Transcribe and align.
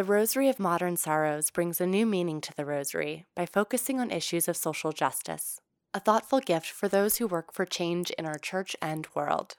The 0.00 0.04
Rosary 0.04 0.48
of 0.48 0.58
Modern 0.58 0.96
Sorrows 0.96 1.50
brings 1.50 1.78
a 1.78 1.86
new 1.86 2.06
meaning 2.06 2.40
to 2.40 2.54
the 2.56 2.64
Rosary 2.64 3.26
by 3.36 3.44
focusing 3.44 4.00
on 4.00 4.10
issues 4.10 4.48
of 4.48 4.56
social 4.56 4.92
justice, 4.92 5.60
a 5.92 6.00
thoughtful 6.00 6.40
gift 6.40 6.68
for 6.68 6.88
those 6.88 7.18
who 7.18 7.26
work 7.26 7.52
for 7.52 7.66
change 7.66 8.08
in 8.12 8.24
our 8.24 8.38
church 8.38 8.74
and 8.80 9.06
world. 9.14 9.56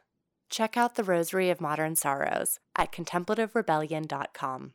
Check 0.50 0.76
out 0.76 0.96
The 0.96 1.04
Rosary 1.04 1.52
of 1.52 1.62
Modern 1.62 1.96
Sorrows 1.96 2.60
at 2.76 2.92
contemplativerebellion.com. 2.92 4.74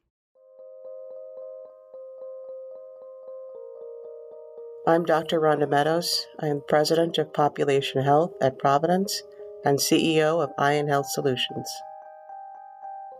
I'm 4.87 5.05
Dr. 5.05 5.41
Rhonda 5.41 5.69
Medows. 5.69 6.27
I 6.39 6.47
am 6.47 6.63
President 6.69 7.19
of 7.19 7.35
Population 7.35 8.05
Health 8.05 8.35
at 8.41 8.61
Providence 8.61 9.21
and 9.65 9.81
CEO 9.81 10.41
of 10.41 10.55
Ayin 10.61 10.89
Health 10.89 11.11
Solutions. 11.11 11.69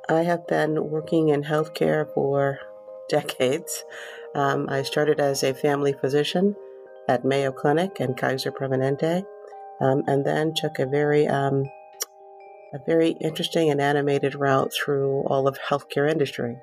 I 0.09 0.23
have 0.23 0.47
been 0.47 0.91
working 0.91 1.31
in 1.31 1.43
healthcare 1.43 2.13
for 2.15 2.61
decades. 3.09 3.85
Um, 4.35 4.69
I 4.69 4.83
started 4.83 5.21
as 5.21 5.43
a 5.43 5.55
family 5.55 5.93
physician 5.93 6.55
at 7.09 7.25
Mayo 7.25 7.53
Clinic 7.53 7.99
and 8.01 8.17
Kaiser 8.17 8.53
Permanente, 8.53 9.25
um, 9.81 10.03
and 10.07 10.25
then 10.25 10.55
took 10.55 10.79
a 10.79 10.87
very 10.87 11.27
um, 11.27 11.65
a 12.75 12.79
very 12.85 13.11
interesting 13.21 13.71
and 13.71 13.81
animated 13.81 14.35
route 14.35 14.73
through 14.73 15.23
all 15.27 15.49
of 15.49 15.59
healthcare 15.59 16.11
industry. 16.11 16.59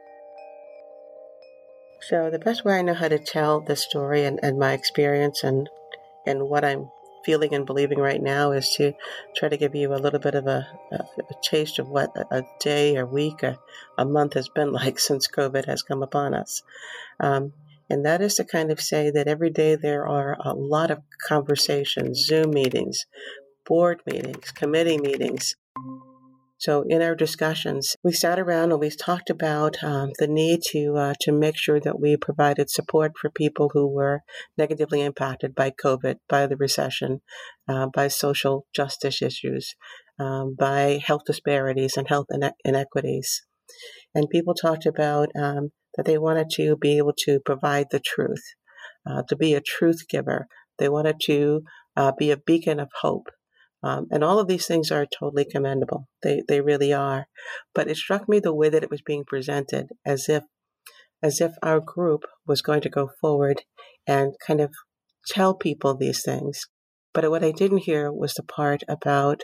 So 2.01 2.29
the 2.29 2.39
best 2.39 2.65
way 2.65 2.79
I 2.79 2.81
know 2.81 2.93
how 2.93 3.07
to 3.07 3.17
tell 3.17 3.61
this 3.61 3.81
story 3.81 4.25
and, 4.25 4.39
and 4.43 4.59
my 4.59 4.73
experience 4.73 5.43
and 5.43 5.69
and 6.25 6.49
what 6.49 6.63
I'm 6.65 6.91
feeling 7.25 7.53
and 7.53 7.65
believing 7.65 7.99
right 7.99 8.21
now 8.21 8.51
is 8.51 8.69
to 8.77 8.93
try 9.35 9.49
to 9.49 9.57
give 9.57 9.75
you 9.75 9.93
a 9.93 9.97
little 9.97 10.19
bit 10.19 10.35
of 10.35 10.47
a, 10.47 10.67
a, 10.91 10.95
a 10.95 11.33
taste 11.41 11.79
of 11.79 11.89
what 11.89 12.15
a, 12.15 12.39
a 12.39 12.43
day, 12.59 12.95
a 12.95 13.05
week, 13.05 13.43
a, 13.43 13.59
a, 13.97 14.05
month 14.05 14.33
has 14.33 14.49
been 14.49 14.71
like 14.81 14.99
since 14.99 15.27
COVID 15.27 15.65
has 15.65 15.81
come 15.81 16.03
upon 16.03 16.33
us. 16.33 16.63
Um, 17.19 17.53
and 17.89 18.05
that 18.05 18.21
is 18.21 18.35
to 18.35 18.45
kind 18.45 18.71
of 18.71 18.79
say 18.79 19.11
that 19.11 19.27
every 19.27 19.49
day 19.49 19.75
there 19.75 20.07
are 20.07 20.37
a 20.39 20.53
lot 20.53 20.89
of 20.89 21.01
conversations, 21.27 22.25
Zoom 22.25 22.51
meetings, 22.51 23.05
board 23.65 24.01
meetings, 24.05 24.51
committee 24.51 24.97
meetings, 24.97 25.55
so 26.63 26.85
in 26.87 27.01
our 27.01 27.13
discussions, 27.13 27.97
we 28.05 28.13
sat 28.13 28.39
around 28.39 28.71
and 28.71 28.79
we 28.79 28.89
talked 28.89 29.29
about 29.29 29.83
um, 29.83 30.11
the 30.17 30.29
need 30.29 30.61
to 30.71 30.95
uh, 30.95 31.13
to 31.19 31.33
make 31.33 31.57
sure 31.57 31.81
that 31.81 31.99
we 31.99 32.15
provided 32.15 32.69
support 32.69 33.11
for 33.19 33.29
people 33.29 33.71
who 33.73 33.85
were 33.85 34.21
negatively 34.57 35.01
impacted 35.01 35.53
by 35.53 35.71
COVID, 35.71 36.19
by 36.29 36.47
the 36.47 36.55
recession, 36.55 37.19
uh, 37.67 37.87
by 37.93 38.07
social 38.07 38.65
justice 38.73 39.21
issues, 39.21 39.75
um, 40.17 40.55
by 40.57 41.01
health 41.05 41.23
disparities 41.25 41.97
and 41.97 42.07
health 42.07 42.27
ine- 42.33 42.55
inequities. 42.63 43.43
And 44.15 44.29
people 44.29 44.53
talked 44.53 44.85
about 44.85 45.27
um, 45.35 45.71
that 45.97 46.05
they 46.05 46.17
wanted 46.17 46.49
to 46.51 46.77
be 46.77 46.97
able 46.97 47.13
to 47.25 47.41
provide 47.43 47.87
the 47.91 47.99
truth, 47.99 48.43
uh, 49.05 49.23
to 49.27 49.35
be 49.35 49.53
a 49.53 49.59
truth 49.59 50.07
giver. 50.07 50.47
They 50.79 50.87
wanted 50.87 51.19
to 51.25 51.63
uh, 51.97 52.13
be 52.17 52.31
a 52.31 52.37
beacon 52.37 52.79
of 52.79 52.87
hope 53.01 53.27
um, 53.83 54.07
and 54.11 54.23
all 54.23 54.39
of 54.39 54.47
these 54.47 54.65
things 54.65 54.91
are 54.91 55.05
totally 55.05 55.45
commendable. 55.45 56.07
They, 56.21 56.41
they 56.47 56.61
really 56.61 56.93
are. 56.93 57.27
But 57.75 57.89
it 57.89 57.97
struck 57.97 58.29
me 58.29 58.39
the 58.39 58.53
way 58.53 58.69
that 58.69 58.83
it 58.83 58.89
was 58.89 59.01
being 59.01 59.25
presented 59.25 59.87
as 60.05 60.29
if, 60.29 60.43
as 61.21 61.41
if 61.41 61.51
our 61.61 61.81
group 61.81 62.23
was 62.47 62.61
going 62.61 62.81
to 62.81 62.89
go 62.89 63.09
forward 63.19 63.63
and 64.07 64.35
kind 64.45 64.61
of 64.61 64.71
tell 65.27 65.53
people 65.53 65.95
these 65.95 66.23
things. 66.23 66.61
But 67.13 67.29
what 67.29 67.43
I 67.43 67.51
didn't 67.51 67.79
hear 67.79 68.11
was 68.11 68.33
the 68.33 68.43
part 68.43 68.83
about 68.87 69.41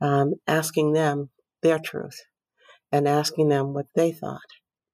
um, 0.00 0.34
asking 0.46 0.92
them 0.92 1.30
their 1.62 1.78
truth 1.78 2.16
and 2.92 3.08
asking 3.08 3.48
them 3.48 3.74
what 3.74 3.86
they 3.94 4.12
thought, 4.12 4.40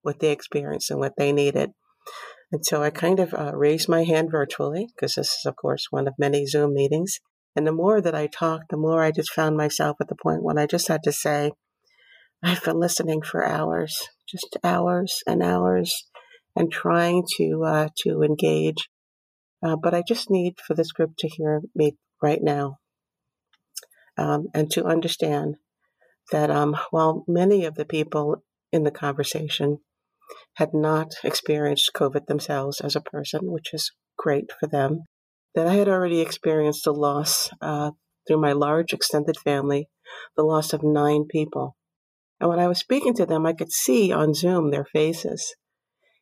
what 0.03 0.21
they 0.21 0.33
experienced, 0.33 0.91
and 0.91 0.99
what 0.99 1.15
they 1.17 1.33
needed. 1.33 1.71
And 2.51 2.65
so 2.65 2.83
I 2.83 2.91
kind 2.91 3.21
of 3.21 3.35
uh, 3.35 3.53
raised 3.55 3.89
my 3.89 4.05
hand 4.05 4.31
virtually 4.31 4.89
because 4.95 5.15
this 5.15 5.29
is, 5.29 5.47
of 5.47 5.57
course, 5.57 5.87
one 5.91 6.09
of 6.09 6.15
many 6.19 6.47
Zoom 6.47 6.75
meetings. 6.75 7.21
And 7.57 7.67
the 7.67 7.73
more 7.73 8.03
that 8.03 8.15
I 8.15 8.27
talked, 8.27 8.69
the 8.69 8.77
more 8.77 9.03
I 9.03 9.11
just 9.11 9.33
found 9.33 9.57
myself 9.57 9.97
at 10.01 10.09
the 10.09 10.15
point 10.15 10.43
when 10.43 10.59
I 10.59 10.67
just 10.67 10.89
had 10.89 11.03
to 11.05 11.13
say, 11.13 11.53
I've 12.43 12.63
been 12.63 12.79
listening 12.79 13.23
for 13.23 13.47
hours, 13.47 13.97
just 14.29 14.59
hours 14.63 15.23
and 15.27 15.43
hours, 15.43 16.05
and 16.55 16.71
trying 16.71 17.25
to 17.39 17.65
uh, 17.65 17.89
to 18.01 18.23
engage. 18.23 18.89
Uh, 19.65 19.77
but 19.77 19.95
I 19.95 20.03
just 20.07 20.31
need 20.31 20.57
for 20.65 20.75
this 20.75 20.93
group 20.93 21.13
to 21.19 21.29
hear 21.29 21.63
me 21.75 21.97
right 22.23 22.43
now, 22.43 22.77
um, 24.19 24.49
and 24.55 24.71
to 24.73 24.85
understand 24.85 25.57
that 26.31 26.51
um, 26.51 26.77
while 26.91 27.25
many 27.27 27.65
of 27.65 27.77
the 27.77 27.87
people 27.87 28.43
in 28.71 28.85
the 28.85 28.91
conversation 28.91 29.79
had 30.57 30.75
not 30.75 31.15
experienced 31.25 31.93
COVID 31.95 32.27
themselves 32.27 32.83
as 32.83 32.95
a 32.95 33.01
person, 33.01 33.41
which 33.45 33.73
is 33.73 33.93
great 34.19 34.51
for 34.61 34.67
them, 34.67 35.05
that 35.57 35.67
I 35.67 35.75
had 35.75 35.89
already 35.89 36.21
experienced 36.21 36.87
a 36.87 36.93
loss 36.93 37.49
uh, 37.63 37.93
through 38.29 38.43
my 38.43 38.53
large 38.53 38.93
extended 38.93 39.39
family, 39.39 39.89
the 40.37 40.43
loss 40.43 40.75
of 40.75 40.83
nine 40.83 41.25
people. 41.25 41.77
And 42.39 42.51
when 42.51 42.61
I 42.61 42.69
was 42.69 42.79
speaking 42.79 43.15
to 43.15 43.25
them, 43.25 43.47
I 43.47 43.55
could 43.55 43.73
see 43.73 44.13
on 44.13 44.35
Zoom 44.35 44.71
their 44.71 44.85
faces. 44.85 45.57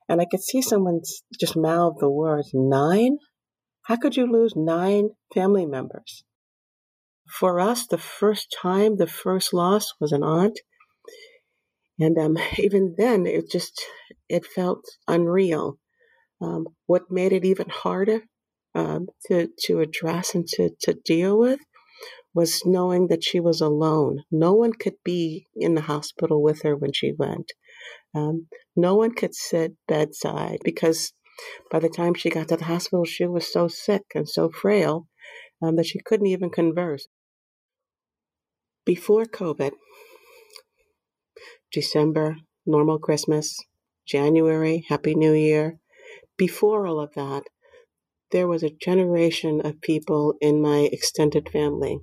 And 0.08 0.20
I 0.20 0.26
could 0.30 0.40
see 0.40 0.62
someone 0.62 1.00
just 1.38 1.56
mouth 1.56 1.96
the 1.98 2.08
words, 2.08 2.50
Nine? 2.54 3.18
How 3.82 3.96
could 3.96 4.16
you 4.16 4.30
lose 4.30 4.54
nine 4.54 5.10
family 5.34 5.66
members? 5.66 6.24
For 7.28 7.58
us, 7.58 7.86
the 7.86 7.98
first 7.98 8.56
time, 8.62 8.98
the 8.98 9.08
first 9.08 9.52
loss 9.52 9.94
was 10.00 10.12
an 10.12 10.22
aunt. 10.22 10.60
And 11.98 12.16
um, 12.18 12.38
even 12.58 12.94
then, 12.96 13.26
it 13.26 13.50
just, 13.50 13.84
it 14.28 14.46
felt 14.46 14.84
unreal. 15.08 15.78
Um, 16.40 16.68
what 16.86 17.10
made 17.10 17.32
it 17.32 17.44
even 17.44 17.68
harder 17.68 18.22
um, 18.74 19.06
to, 19.26 19.48
to 19.64 19.80
address 19.80 20.34
and 20.34 20.46
to, 20.48 20.70
to 20.80 20.94
deal 21.04 21.38
with 21.38 21.60
was 22.34 22.62
knowing 22.64 23.06
that 23.08 23.22
she 23.22 23.38
was 23.38 23.60
alone. 23.60 24.24
No 24.30 24.52
one 24.54 24.72
could 24.72 24.96
be 25.04 25.46
in 25.54 25.74
the 25.74 25.82
hospital 25.82 26.42
with 26.42 26.62
her 26.62 26.74
when 26.74 26.92
she 26.92 27.12
went. 27.12 27.52
Um, 28.14 28.48
no 28.74 28.96
one 28.96 29.14
could 29.14 29.34
sit 29.34 29.74
bedside 29.86 30.58
because 30.64 31.12
by 31.70 31.78
the 31.78 31.88
time 31.88 32.14
she 32.14 32.30
got 32.30 32.48
to 32.48 32.56
the 32.56 32.64
hospital, 32.64 33.04
she 33.04 33.26
was 33.26 33.52
so 33.52 33.68
sick 33.68 34.02
and 34.14 34.28
so 34.28 34.50
frail 34.50 35.08
um, 35.62 35.76
that 35.76 35.86
she 35.86 36.00
couldn't 36.04 36.26
even 36.26 36.50
converse. 36.50 37.06
Before 38.84 39.24
COVID, 39.24 39.72
December, 41.72 42.36
normal 42.66 42.98
Christmas, 42.98 43.56
January, 44.06 44.84
Happy 44.88 45.14
New 45.14 45.32
Year, 45.32 45.78
before 46.36 46.86
all 46.86 47.00
of 47.00 47.14
that, 47.14 47.44
there 48.34 48.48
was 48.48 48.64
a 48.64 48.68
generation 48.70 49.60
of 49.64 49.80
people 49.80 50.34
in 50.40 50.60
my 50.60 50.88
extended 50.90 51.48
family. 51.48 52.00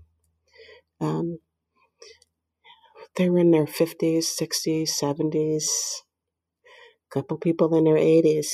Um, 1.01 1.39
they 3.17 3.29
were 3.29 3.39
in 3.39 3.51
their 3.51 3.65
50s, 3.65 4.23
60s, 4.41 4.89
70s, 4.97 5.65
a 7.11 7.13
couple 7.13 7.35
people 7.35 7.75
in 7.75 7.83
their 7.83 7.97
80s. 7.97 8.47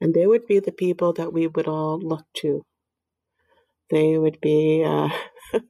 And 0.00 0.12
they 0.12 0.26
would 0.26 0.44
be 0.48 0.58
the 0.58 0.72
people 0.72 1.12
that 1.12 1.32
we 1.32 1.46
would 1.46 1.68
all 1.68 2.00
look 2.00 2.24
to. 2.38 2.62
They 3.90 4.18
would 4.18 4.40
be 4.40 4.82
uh, 4.84 5.10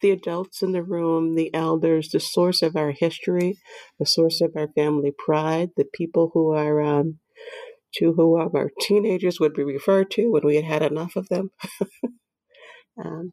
the 0.00 0.10
adults 0.10 0.62
in 0.62 0.72
the 0.72 0.82
room, 0.82 1.36
the 1.36 1.54
elders, 1.54 2.08
the 2.08 2.18
source 2.18 2.60
of 2.60 2.74
our 2.74 2.90
history, 2.90 3.56
the 4.00 4.06
source 4.06 4.40
of 4.40 4.56
our 4.56 4.66
family 4.74 5.12
pride, 5.16 5.70
the 5.76 5.86
people 5.94 6.32
who 6.34 6.52
are 6.52 6.82
um, 6.82 7.20
to 7.94 8.12
who 8.14 8.36
our 8.38 8.70
teenagers 8.80 9.38
would 9.40 9.54
be 9.54 9.64
referred 9.64 10.10
to 10.12 10.30
when 10.30 10.44
we 10.44 10.56
had 10.56 10.64
had 10.64 10.82
enough 10.82 11.16
of 11.16 11.28
them. 11.28 11.50
um, 13.04 13.32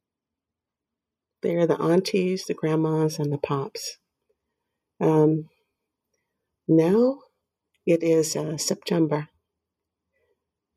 they 1.41 1.55
are 1.55 1.67
the 1.67 1.79
aunties, 1.79 2.45
the 2.45 2.53
grandmas, 2.53 3.19
and 3.19 3.31
the 3.31 3.37
pops. 3.37 3.97
Um, 4.99 5.45
now 6.67 7.19
it 7.85 8.03
is 8.03 8.35
uh, 8.35 8.57
September. 8.57 9.29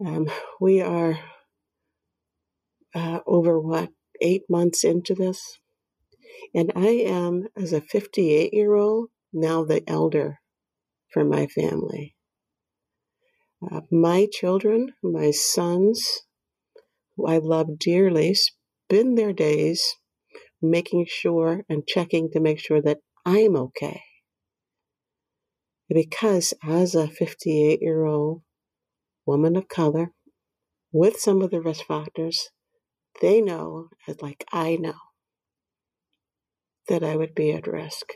Um, 0.05 0.31
we 0.61 0.81
are 0.81 1.19
uh, 2.95 3.21
over 3.27 3.59
what, 3.59 3.91
eight 4.21 4.43
months 4.49 4.85
into 4.85 5.15
this? 5.15 5.59
And 6.55 6.73
I 6.77 6.89
am, 6.89 7.49
as 7.57 7.73
a 7.73 7.81
58 7.81 8.53
year 8.53 8.75
old, 8.75 9.09
now 9.33 9.65
the 9.65 9.83
elder 9.89 10.39
for 11.13 11.25
my 11.25 11.47
family. 11.47 12.15
Uh, 13.71 13.83
my 13.91 14.27
children, 14.33 14.93
my 15.03 15.31
sons, 15.31 16.23
who 17.17 17.27
I 17.27 17.39
love 17.39 17.79
dearly, 17.79 18.35
spend 18.35 19.17
their 19.17 19.33
days 19.33 19.97
making 20.61 21.07
sure 21.09 21.65
and 21.69 21.87
checking 21.87 22.31
to 22.31 22.41
make 22.41 22.59
sure 22.59 22.81
that 22.83 22.99
I'm 23.25 23.57
okay. 23.57 24.03
Because 25.89 26.55
as 26.65 26.95
a 26.95 27.07
58 27.07 27.81
year 27.83 28.05
old 28.05 28.43
woman 29.27 29.57
of 29.57 29.69
color 29.69 30.13
with 30.93 31.19
some 31.19 31.43
of 31.43 31.51
the 31.51 31.61
risk 31.61 31.87
factors, 31.87 32.49
they 33.21 33.41
know, 33.41 33.89
like 34.21 34.45
I 34.53 34.77
know, 34.77 34.99
that 36.89 37.05
I 37.05 37.17
would 37.17 37.35
be 37.35 37.53
at 37.53 37.67
risk. 37.67 38.13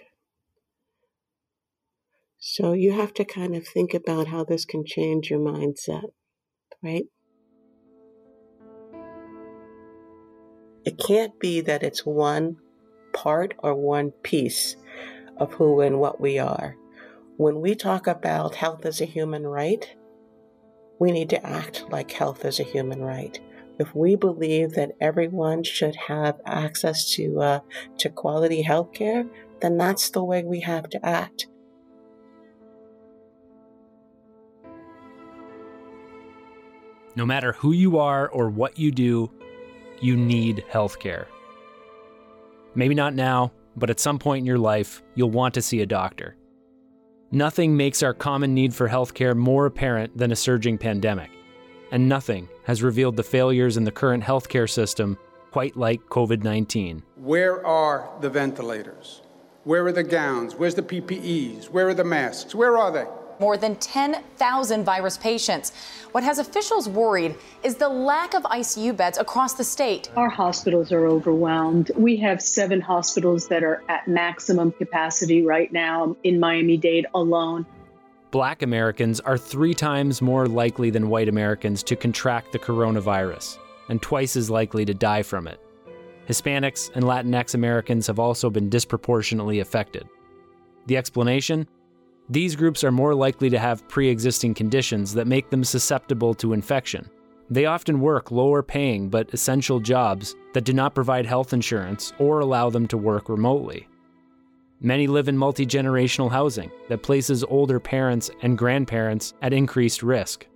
So 2.48 2.74
you 2.74 2.92
have 2.92 3.12
to 3.14 3.24
kind 3.24 3.56
of 3.56 3.66
think 3.66 3.92
about 3.92 4.28
how 4.28 4.44
this 4.44 4.64
can 4.64 4.84
change 4.86 5.30
your 5.30 5.40
mindset, 5.40 6.10
right? 6.80 7.06
It 10.84 10.96
can't 10.96 11.36
be 11.40 11.60
that 11.62 11.82
it's 11.82 12.06
one 12.06 12.58
part 13.12 13.54
or 13.58 13.74
one 13.74 14.12
piece 14.22 14.76
of 15.38 15.54
who 15.54 15.80
and 15.80 15.98
what 15.98 16.20
we 16.20 16.38
are. 16.38 16.76
When 17.36 17.60
we 17.60 17.74
talk 17.74 18.06
about 18.06 18.54
health 18.54 18.86
as 18.86 19.00
a 19.00 19.06
human 19.06 19.44
right, 19.44 19.84
we 21.00 21.10
need 21.10 21.30
to 21.30 21.44
act 21.44 21.86
like 21.90 22.12
health 22.12 22.44
is 22.44 22.60
a 22.60 22.62
human 22.62 23.00
right. 23.00 23.40
If 23.80 23.92
we 23.92 24.14
believe 24.14 24.74
that 24.74 24.92
everyone 25.00 25.64
should 25.64 25.96
have 25.96 26.40
access 26.46 27.10
to 27.16 27.40
uh, 27.40 27.60
to 27.98 28.08
quality 28.08 28.62
health 28.62 28.92
care, 28.92 29.26
then 29.60 29.76
that's 29.76 30.10
the 30.10 30.22
way 30.22 30.44
we 30.44 30.60
have 30.60 30.88
to 30.90 31.04
act. 31.04 31.48
No 37.16 37.24
matter 37.24 37.54
who 37.54 37.72
you 37.72 37.98
are 37.98 38.28
or 38.28 38.50
what 38.50 38.78
you 38.78 38.92
do, 38.92 39.30
you 40.00 40.16
need 40.16 40.64
health 40.68 40.98
care. 40.98 41.26
Maybe 42.74 42.94
not 42.94 43.14
now, 43.14 43.52
but 43.74 43.88
at 43.88 43.98
some 43.98 44.18
point 44.18 44.40
in 44.40 44.46
your 44.46 44.58
life, 44.58 45.02
you'll 45.14 45.30
want 45.30 45.54
to 45.54 45.62
see 45.62 45.80
a 45.80 45.86
doctor. 45.86 46.36
Nothing 47.30 47.74
makes 47.74 48.02
our 48.02 48.12
common 48.12 48.52
need 48.52 48.74
for 48.74 48.88
healthcare 48.88 49.34
more 49.34 49.64
apparent 49.64 50.16
than 50.16 50.30
a 50.30 50.36
surging 50.36 50.76
pandemic, 50.76 51.30
and 51.90 52.06
nothing 52.06 52.50
has 52.64 52.82
revealed 52.82 53.16
the 53.16 53.22
failures 53.22 53.78
in 53.78 53.84
the 53.84 53.90
current 53.90 54.22
healthcare 54.22 54.68
system 54.68 55.18
quite 55.50 55.74
like 55.74 56.02
COVID 56.10 56.44
19. 56.44 57.02
Where 57.16 57.66
are 57.66 58.10
the 58.20 58.28
ventilators? 58.28 59.22
Where 59.64 59.86
are 59.86 59.92
the 59.92 60.02
gowns? 60.02 60.54
Where's 60.54 60.74
the 60.74 60.82
PPEs? 60.82 61.70
Where 61.70 61.88
are 61.88 61.94
the 61.94 62.04
masks? 62.04 62.54
Where 62.54 62.76
are 62.76 62.92
they? 62.92 63.06
More 63.40 63.56
than 63.56 63.76
10,000 63.76 64.84
virus 64.84 65.16
patients. 65.16 65.72
What 66.12 66.24
has 66.24 66.38
officials 66.38 66.88
worried 66.88 67.34
is 67.62 67.76
the 67.76 67.88
lack 67.88 68.34
of 68.34 68.42
ICU 68.44 68.96
beds 68.96 69.18
across 69.18 69.54
the 69.54 69.64
state. 69.64 70.10
Our 70.16 70.28
hospitals 70.28 70.92
are 70.92 71.06
overwhelmed. 71.06 71.90
We 71.96 72.16
have 72.18 72.40
seven 72.40 72.80
hospitals 72.80 73.48
that 73.48 73.62
are 73.62 73.82
at 73.88 74.08
maximum 74.08 74.72
capacity 74.72 75.42
right 75.42 75.72
now 75.72 76.16
in 76.24 76.40
Miami 76.40 76.76
Dade 76.76 77.06
alone. 77.14 77.66
Black 78.30 78.62
Americans 78.62 79.20
are 79.20 79.38
three 79.38 79.74
times 79.74 80.20
more 80.20 80.46
likely 80.46 80.90
than 80.90 81.08
white 81.08 81.28
Americans 81.28 81.82
to 81.84 81.96
contract 81.96 82.52
the 82.52 82.58
coronavirus 82.58 83.58
and 83.88 84.02
twice 84.02 84.36
as 84.36 84.50
likely 84.50 84.84
to 84.84 84.94
die 84.94 85.22
from 85.22 85.46
it. 85.46 85.60
Hispanics 86.28 86.90
and 86.94 87.04
Latinx 87.04 87.54
Americans 87.54 88.06
have 88.08 88.18
also 88.18 88.50
been 88.50 88.68
disproportionately 88.68 89.60
affected. 89.60 90.08
The 90.86 90.96
explanation? 90.96 91.68
These 92.28 92.56
groups 92.56 92.82
are 92.82 92.92
more 92.92 93.14
likely 93.14 93.50
to 93.50 93.58
have 93.58 93.86
pre 93.88 94.08
existing 94.08 94.54
conditions 94.54 95.14
that 95.14 95.26
make 95.26 95.50
them 95.50 95.62
susceptible 95.62 96.34
to 96.34 96.52
infection. 96.52 97.08
They 97.48 97.66
often 97.66 98.00
work 98.00 98.32
lower 98.32 98.62
paying 98.62 99.08
but 99.08 99.32
essential 99.32 99.78
jobs 99.78 100.34
that 100.52 100.64
do 100.64 100.72
not 100.72 100.94
provide 100.94 101.26
health 101.26 101.52
insurance 101.52 102.12
or 102.18 102.40
allow 102.40 102.70
them 102.70 102.88
to 102.88 102.98
work 102.98 103.28
remotely. 103.28 103.86
Many 104.80 105.06
live 105.06 105.28
in 105.28 105.38
multi 105.38 105.64
generational 105.64 106.30
housing 106.30 106.70
that 106.88 107.02
places 107.02 107.44
older 107.44 107.78
parents 107.78 108.30
and 108.42 108.58
grandparents 108.58 109.32
at 109.40 109.52
increased 109.52 110.02
risk. 110.02 110.46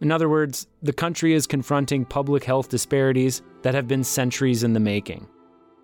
In 0.00 0.10
other 0.10 0.28
words, 0.28 0.66
the 0.82 0.92
country 0.92 1.34
is 1.34 1.46
confronting 1.46 2.04
public 2.04 2.42
health 2.42 2.68
disparities 2.68 3.42
that 3.62 3.74
have 3.74 3.86
been 3.86 4.02
centuries 4.02 4.64
in 4.64 4.72
the 4.72 4.80
making. 4.80 5.28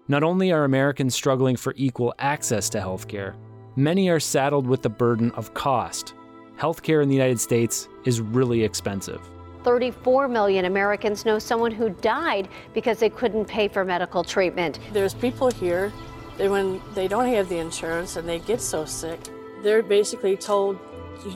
Not 0.09 0.23
only 0.23 0.53
are 0.53 0.65
Americans 0.65 1.15
struggling 1.15 1.57
for 1.57 1.75
equal 1.77 2.15
access 2.19 2.69
to 2.71 2.79
healthcare, 2.79 3.35
many 3.76 4.08
are 4.08 4.19
saddled 4.19 4.67
with 4.67 4.82
the 4.82 4.88
burden 4.88 5.31
of 5.32 5.55
cost. 5.55 6.14
Healthcare 6.58 7.02
in 7.02 7.08
the 7.08 7.14
United 7.14 7.38
States 7.38 7.88
is 8.05 8.20
really 8.20 8.64
expensive. 8.64 9.20
34 9.62 10.28
million 10.28 10.64
Americans 10.64 11.25
know 11.25 11.38
someone 11.38 11.73
who 11.73 11.90
died 11.90 12.49
because 12.73 12.99
they 12.99 13.11
couldn't 13.11 13.44
pay 13.44 13.69
for 13.69 13.84
medical 13.84 14.25
treatment. 14.25 14.78
There's 14.93 15.12
people 15.12 15.50
here 15.50 15.93
that 16.38 16.50
when 16.50 16.81
they 16.94 17.08
don't 17.08 17.28
have 17.28 17.49
the 17.49 17.58
insurance 17.58 18.17
and 18.17 18.28
they 18.28 18.38
get 18.38 18.61
so 18.61 18.84
sick, 18.84 19.19
they're 19.62 19.82
basically 19.82 20.37
told 20.37 20.78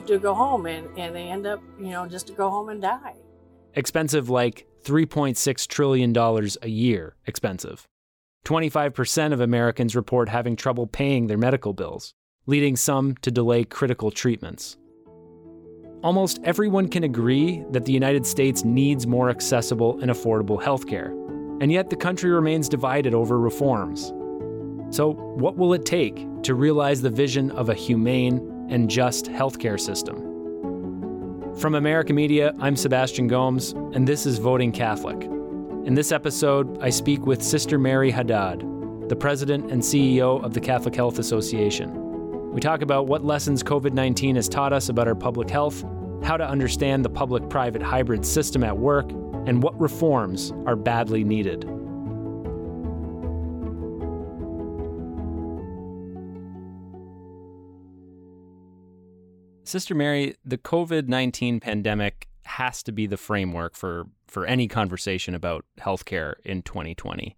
to 0.07 0.17
go 0.17 0.33
home 0.33 0.65
and, 0.65 0.87
and 0.97 1.13
they 1.13 1.27
end 1.27 1.45
up, 1.45 1.61
you 1.79 1.89
know, 1.89 2.07
just 2.07 2.27
to 2.27 2.33
go 2.33 2.49
home 2.49 2.69
and 2.69 2.81
die. 2.81 3.15
Expensive 3.75 4.29
like 4.29 4.65
$3.6 4.83 5.67
trillion 5.67 6.15
a 6.61 6.67
year 6.67 7.15
expensive. 7.25 7.87
25% 8.45 9.33
of 9.33 9.41
Americans 9.41 9.95
report 9.95 10.29
having 10.29 10.55
trouble 10.55 10.87
paying 10.87 11.27
their 11.27 11.37
medical 11.37 11.73
bills 11.73 12.13
leading 12.51 12.75
some 12.75 13.15
to 13.21 13.31
delay 13.31 13.63
critical 13.63 14.11
treatments. 14.11 14.77
Almost 16.03 16.41
everyone 16.43 16.89
can 16.89 17.05
agree 17.05 17.63
that 17.71 17.85
the 17.85 17.93
United 17.93 18.25
States 18.25 18.65
needs 18.65 19.07
more 19.07 19.29
accessible 19.29 19.97
and 20.01 20.11
affordable 20.11 20.61
healthcare, 20.61 21.11
and 21.61 21.71
yet 21.71 21.89
the 21.89 21.95
country 21.95 22.29
remains 22.29 22.67
divided 22.67 23.13
over 23.13 23.39
reforms. 23.39 24.11
So, 24.93 25.13
what 25.13 25.55
will 25.55 25.73
it 25.73 25.85
take 25.85 26.27
to 26.43 26.53
realize 26.53 27.01
the 27.01 27.09
vision 27.09 27.51
of 27.51 27.69
a 27.69 27.73
humane 27.73 28.67
and 28.69 28.89
just 28.89 29.27
healthcare 29.27 29.79
system? 29.79 30.17
From 31.55 31.75
America 31.75 32.11
Media, 32.11 32.53
I'm 32.59 32.75
Sebastian 32.75 33.27
Gomes, 33.27 33.71
and 33.93 34.05
this 34.05 34.25
is 34.25 34.39
Voting 34.39 34.73
Catholic. 34.73 35.23
In 35.85 35.93
this 35.93 36.11
episode, 36.11 36.77
I 36.81 36.89
speak 36.89 37.25
with 37.25 37.41
Sister 37.41 37.79
Mary 37.79 38.11
Haddad, 38.11 38.59
the 39.07 39.15
president 39.15 39.71
and 39.71 39.81
CEO 39.81 40.43
of 40.43 40.53
the 40.53 40.59
Catholic 40.59 40.95
Health 40.95 41.17
Association. 41.17 42.10
We 42.51 42.59
talk 42.59 42.81
about 42.81 43.07
what 43.07 43.23
lessons 43.23 43.63
COVID 43.63 43.93
19 43.93 44.35
has 44.35 44.49
taught 44.49 44.73
us 44.73 44.89
about 44.89 45.07
our 45.07 45.15
public 45.15 45.49
health, 45.49 45.85
how 46.21 46.35
to 46.35 46.45
understand 46.45 47.05
the 47.05 47.09
public 47.09 47.49
private 47.49 47.81
hybrid 47.81 48.25
system 48.25 48.61
at 48.61 48.77
work, 48.77 49.09
and 49.47 49.63
what 49.63 49.79
reforms 49.79 50.51
are 50.65 50.75
badly 50.75 51.23
needed. 51.23 51.61
Sister 59.63 59.95
Mary, 59.95 60.35
the 60.43 60.57
COVID 60.57 61.07
19 61.07 61.61
pandemic 61.61 62.27
has 62.43 62.83
to 62.83 62.91
be 62.91 63.07
the 63.07 63.15
framework 63.15 63.77
for, 63.77 64.07
for 64.27 64.45
any 64.45 64.67
conversation 64.67 65.33
about 65.33 65.63
healthcare 65.79 66.33
in 66.43 66.63
2020. 66.63 67.37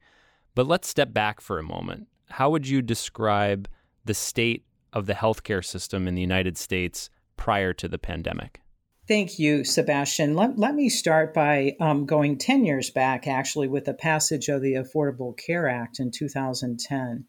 But 0.56 0.66
let's 0.66 0.88
step 0.88 1.14
back 1.14 1.40
for 1.40 1.60
a 1.60 1.64
moment. 1.64 2.08
How 2.32 2.50
would 2.50 2.68
you 2.68 2.82
describe 2.82 3.68
the 4.06 4.16
state 4.16 4.66
of 4.94 5.06
the 5.06 5.14
healthcare 5.14 5.64
system 5.64 6.08
in 6.08 6.16
the 6.16 6.22
United 6.22 6.58
States 6.58 7.10
prior 7.36 7.74
to 7.74 7.88
the 7.88 7.98
pandemic? 7.98 8.62
Thank 9.06 9.38
you, 9.38 9.66
Sebastian. 9.66 10.34
Let, 10.34 10.58
let 10.58 10.76
me 10.76 10.88
start 10.88 11.34
by 11.34 11.76
um, 11.82 12.06
going 12.06 12.38
10 12.38 12.64
years 12.64 12.90
back, 12.90 13.28
actually, 13.28 13.68
with 13.68 13.84
the 13.84 13.94
passage 13.94 14.48
of 14.48 14.62
the 14.62 14.76
Affordable 14.76 15.38
Care 15.38 15.68
Act 15.68 16.00
in 16.00 16.10
2010. 16.10 17.26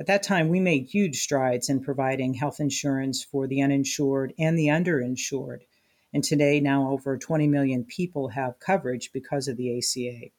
At 0.00 0.06
that 0.06 0.24
time, 0.24 0.48
we 0.48 0.58
made 0.58 0.86
huge 0.86 1.20
strides 1.20 1.68
in 1.68 1.84
providing 1.84 2.34
health 2.34 2.58
insurance 2.58 3.22
for 3.22 3.46
the 3.46 3.62
uninsured 3.62 4.34
and 4.36 4.58
the 4.58 4.66
underinsured. 4.66 5.60
And 6.12 6.24
today, 6.24 6.58
now 6.58 6.90
over 6.90 7.16
20 7.16 7.46
million 7.46 7.84
people 7.84 8.28
have 8.30 8.58
coverage 8.58 9.12
because 9.12 9.46
of 9.46 9.56
the 9.56 9.78
ACA. 9.78 10.32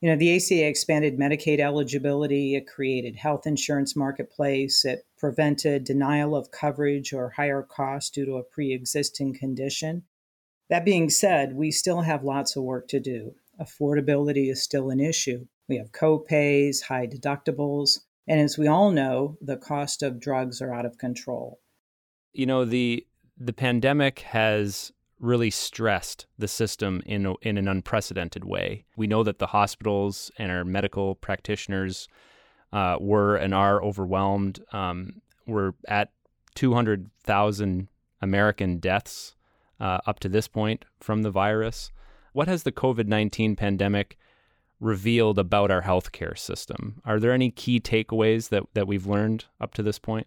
You 0.00 0.10
know, 0.10 0.16
the 0.16 0.36
ACA 0.36 0.66
expanded 0.66 1.18
Medicaid 1.18 1.58
eligibility, 1.58 2.54
it 2.54 2.68
created 2.68 3.16
health 3.16 3.46
insurance 3.46 3.96
marketplace, 3.96 4.84
it 4.84 5.04
prevented 5.18 5.82
denial 5.84 6.36
of 6.36 6.52
coverage 6.52 7.12
or 7.12 7.30
higher 7.30 7.62
costs 7.62 8.10
due 8.10 8.24
to 8.24 8.36
a 8.36 8.44
pre-existing 8.44 9.34
condition. 9.34 10.04
That 10.70 10.84
being 10.84 11.10
said, 11.10 11.54
we 11.54 11.72
still 11.72 12.02
have 12.02 12.22
lots 12.22 12.54
of 12.54 12.62
work 12.62 12.86
to 12.88 13.00
do. 13.00 13.34
Affordability 13.60 14.50
is 14.50 14.62
still 14.62 14.90
an 14.90 15.00
issue. 15.00 15.46
We 15.68 15.78
have 15.78 15.90
co-pays, 15.90 16.82
high 16.82 17.08
deductibles, 17.08 17.98
and 18.28 18.40
as 18.40 18.56
we 18.56 18.68
all 18.68 18.90
know, 18.92 19.36
the 19.40 19.56
cost 19.56 20.02
of 20.02 20.20
drugs 20.20 20.60
are 20.60 20.72
out 20.72 20.86
of 20.86 20.98
control. 20.98 21.60
You 22.32 22.46
know, 22.46 22.64
the 22.64 23.06
the 23.36 23.52
pandemic 23.52 24.20
has 24.20 24.92
really 25.20 25.50
stressed 25.50 26.26
the 26.38 26.48
system 26.48 27.02
in 27.06 27.34
in 27.42 27.58
an 27.58 27.68
unprecedented 27.68 28.44
way. 28.44 28.84
We 28.96 29.06
know 29.06 29.22
that 29.24 29.38
the 29.38 29.48
hospitals 29.48 30.30
and 30.38 30.50
our 30.50 30.64
medical 30.64 31.14
practitioners 31.16 32.08
uh, 32.72 32.96
were 33.00 33.36
and 33.36 33.54
are 33.54 33.82
overwhelmed. 33.82 34.60
Um, 34.72 35.22
we're 35.46 35.72
at 35.88 36.10
200,000 36.54 37.88
American 38.20 38.78
deaths 38.78 39.34
uh, 39.80 39.98
up 40.06 40.20
to 40.20 40.28
this 40.28 40.48
point 40.48 40.84
from 41.00 41.22
the 41.22 41.30
virus. 41.30 41.92
What 42.32 42.48
has 42.48 42.62
the 42.62 42.72
COVID 42.72 43.06
19 43.06 43.56
pandemic 43.56 44.18
revealed 44.80 45.38
about 45.38 45.70
our 45.70 45.82
healthcare 45.82 46.38
system? 46.38 47.00
Are 47.04 47.18
there 47.18 47.32
any 47.32 47.50
key 47.50 47.80
takeaways 47.80 48.50
that, 48.50 48.64
that 48.74 48.86
we've 48.86 49.06
learned 49.06 49.46
up 49.60 49.74
to 49.74 49.82
this 49.82 49.98
point? 49.98 50.26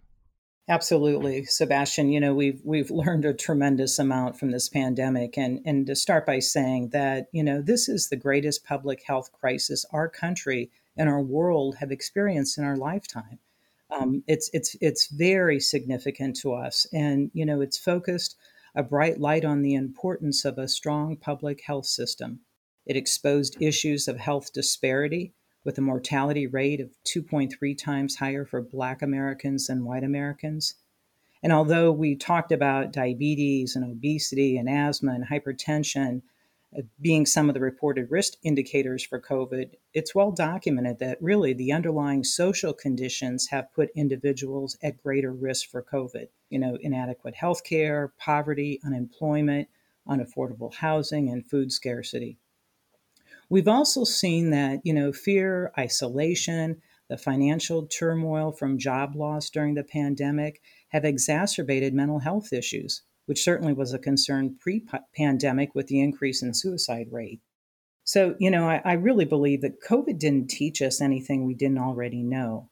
Absolutely, 0.68 1.44
Sebastian. 1.46 2.10
You 2.10 2.20
know, 2.20 2.34
we've 2.34 2.62
we've 2.64 2.92
learned 3.04 3.26
a 3.26 3.34
tremendous 3.34 4.00
amount 4.00 4.38
from 4.38 4.52
this 4.52 4.70
pandemic, 4.70 5.38
and 5.38 5.60
and 5.66 5.86
to 5.88 5.96
start 5.96 6.26
by 6.26 6.40
saying 6.40 6.90
that 6.90 7.28
you 7.32 7.44
know 7.44 7.62
this 7.62 7.90
is 7.90 8.10
the 8.10 8.16
greatest 8.16 8.64
public 8.64 9.04
health 9.06 9.32
crisis 9.32 9.86
our 9.92 10.08
country 10.08 10.72
and 10.98 11.10
our 11.10 11.22
world 11.22 11.76
have 11.78 11.92
experienced 11.92 12.58
in 12.58 12.64
our 12.64 12.78
lifetime. 12.78 13.40
Um, 13.90 14.24
it's 14.28 14.50
it's 14.54 14.76
it's 14.82 15.08
very 15.08 15.60
significant 15.60 16.38
to 16.38 16.54
us, 16.54 16.88
and 16.94 17.32
you 17.34 17.46
know 17.46 17.62
it's 17.62 17.78
focused 17.78 18.38
a 18.76 18.84
bright 18.84 19.20
light 19.20 19.44
on 19.44 19.62
the 19.64 19.74
importance 19.74 20.46
of 20.46 20.58
a 20.58 20.68
strong 20.68 21.18
public 21.18 21.62
health 21.66 21.88
system. 21.88 22.40
It 22.86 22.96
exposed 22.96 23.62
issues 23.62 24.08
of 24.08 24.18
health 24.18 24.54
disparity 24.54 25.34
with 25.64 25.78
a 25.78 25.82
mortality 25.82 26.48
rate 26.48 26.80
of 26.80 26.92
2.3 27.06 27.78
times 27.78 28.16
higher 28.16 28.46
for 28.46 28.62
Black 28.62 29.02
Americans 29.02 29.68
than 29.68 29.86
white 29.86 30.04
Americans. 30.04 30.76
And 31.44 31.52
although 31.52 31.92
we 31.92 32.16
talked 32.16 32.52
about 32.52 32.94
diabetes 32.94 33.76
and 33.76 33.84
obesity 33.84 34.58
and 34.58 34.70
asthma 34.70 35.14
and 35.14 35.28
hypertension 35.28 36.22
being 37.02 37.26
some 37.26 37.50
of 37.50 37.54
the 37.54 37.60
reported 37.60 38.10
risk 38.10 38.34
indicators 38.44 39.04
for 39.04 39.20
COVID, 39.20 39.72
it's 39.94 40.16
well 40.16 40.32
documented 40.32 41.00
that 41.00 41.22
really 41.22 41.54
the 41.54 41.74
underlying 41.74 42.24
social 42.24 42.74
conditions 42.74 43.48
have 43.48 43.74
put 43.74 43.90
individuals 43.94 44.78
at 44.82 45.02
greater 45.04 45.34
risk 45.34 45.70
for 45.70 45.84
COVID. 45.84 46.28
You 46.50 46.60
know, 46.60 46.78
inadequate 46.80 47.36
health 47.36 47.64
care, 47.66 48.14
poverty, 48.18 48.80
unemployment, 48.86 49.68
unaffordable 50.08 50.74
housing, 50.74 51.30
and 51.30 51.46
food 51.46 51.72
scarcity. 51.74 52.38
We've 53.52 53.68
also 53.68 54.04
seen 54.04 54.50
that, 54.50 54.80
you 54.84 54.94
know, 54.94 55.14
fear, 55.14 55.72
isolation, 55.78 56.82
the 57.10 57.18
financial 57.18 57.86
turmoil 57.86 58.52
from 58.52 58.80
job 58.80 59.16
loss 59.16 59.50
during 59.50 59.76
the 59.76 59.84
pandemic 59.84 60.62
have 60.90 61.06
exacerbated 61.06 61.94
mental 61.94 62.20
health 62.20 62.52
issues 62.52 63.04
which 63.32 63.44
certainly 63.44 63.72
was 63.72 63.94
a 63.94 64.00
concern 64.00 64.58
pre 64.60 64.86
pandemic 65.16 65.74
with 65.74 65.88
the 65.88 66.02
increase 66.02 66.42
in 66.42 66.54
suicide 66.54 67.08
rate. 67.12 67.40
So, 68.04 68.36
you 68.40 68.52
know, 68.52 68.68
I, 68.68 68.82
I, 68.84 68.94
really 68.94 69.24
believe 69.24 69.62
that 69.62 69.82
COVID 69.82 70.20
didn't 70.20 70.50
teach 70.50 70.82
us 70.82 71.00
anything 71.00 71.46
we 71.46 71.54
didn't 71.54 71.78
already 71.78 72.24
know, 72.24 72.70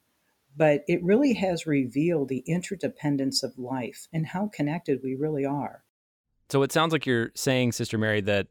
but 0.58 0.84
it 0.88 1.04
really 1.04 1.34
has 1.36 1.66
revealed 1.66 2.28
the 2.28 2.44
interdependence 2.48 3.42
of 3.42 3.58
life 3.58 4.08
and 4.12 4.26
how 4.26 4.50
connected 4.54 5.00
we 5.02 5.16
really 5.16 5.46
are. 5.46 5.84
So 6.50 6.62
it 6.64 6.74
sounds 6.74 6.92
like 6.92 7.06
you're 7.06 7.32
saying, 7.36 7.74
Sister 7.74 7.98
Mary, 7.98 8.20
that 8.22 8.48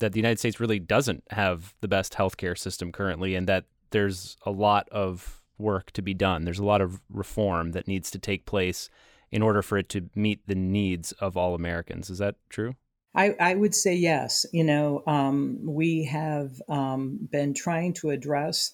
that 0.00 0.12
the 0.12 0.18
United 0.18 0.38
States 0.38 0.60
really 0.60 0.78
doesn't 0.78 1.24
have 1.30 1.74
the 1.80 1.88
best 1.88 2.14
healthcare 2.14 2.58
system 2.58 2.92
currently, 2.92 3.34
and 3.34 3.46
that 3.48 3.64
there's 3.90 4.36
a 4.44 4.50
lot 4.50 4.88
of 4.90 5.42
work 5.58 5.92
to 5.92 6.02
be 6.02 6.14
done. 6.14 6.44
There's 6.44 6.58
a 6.58 6.64
lot 6.64 6.80
of 6.80 7.00
reform 7.08 7.72
that 7.72 7.86
needs 7.86 8.10
to 8.10 8.18
take 8.18 8.46
place 8.46 8.88
in 9.30 9.42
order 9.42 9.62
for 9.62 9.78
it 9.78 9.88
to 9.90 10.10
meet 10.14 10.40
the 10.46 10.54
needs 10.54 11.12
of 11.12 11.36
all 11.36 11.54
Americans. 11.54 12.10
Is 12.10 12.18
that 12.18 12.36
true? 12.48 12.74
I, 13.14 13.34
I 13.40 13.54
would 13.54 13.74
say 13.74 13.94
yes. 13.94 14.46
You 14.52 14.64
know, 14.64 15.02
um, 15.06 15.58
we 15.62 16.04
have 16.04 16.60
um, 16.68 17.28
been 17.30 17.54
trying 17.54 17.92
to 17.94 18.10
address 18.10 18.72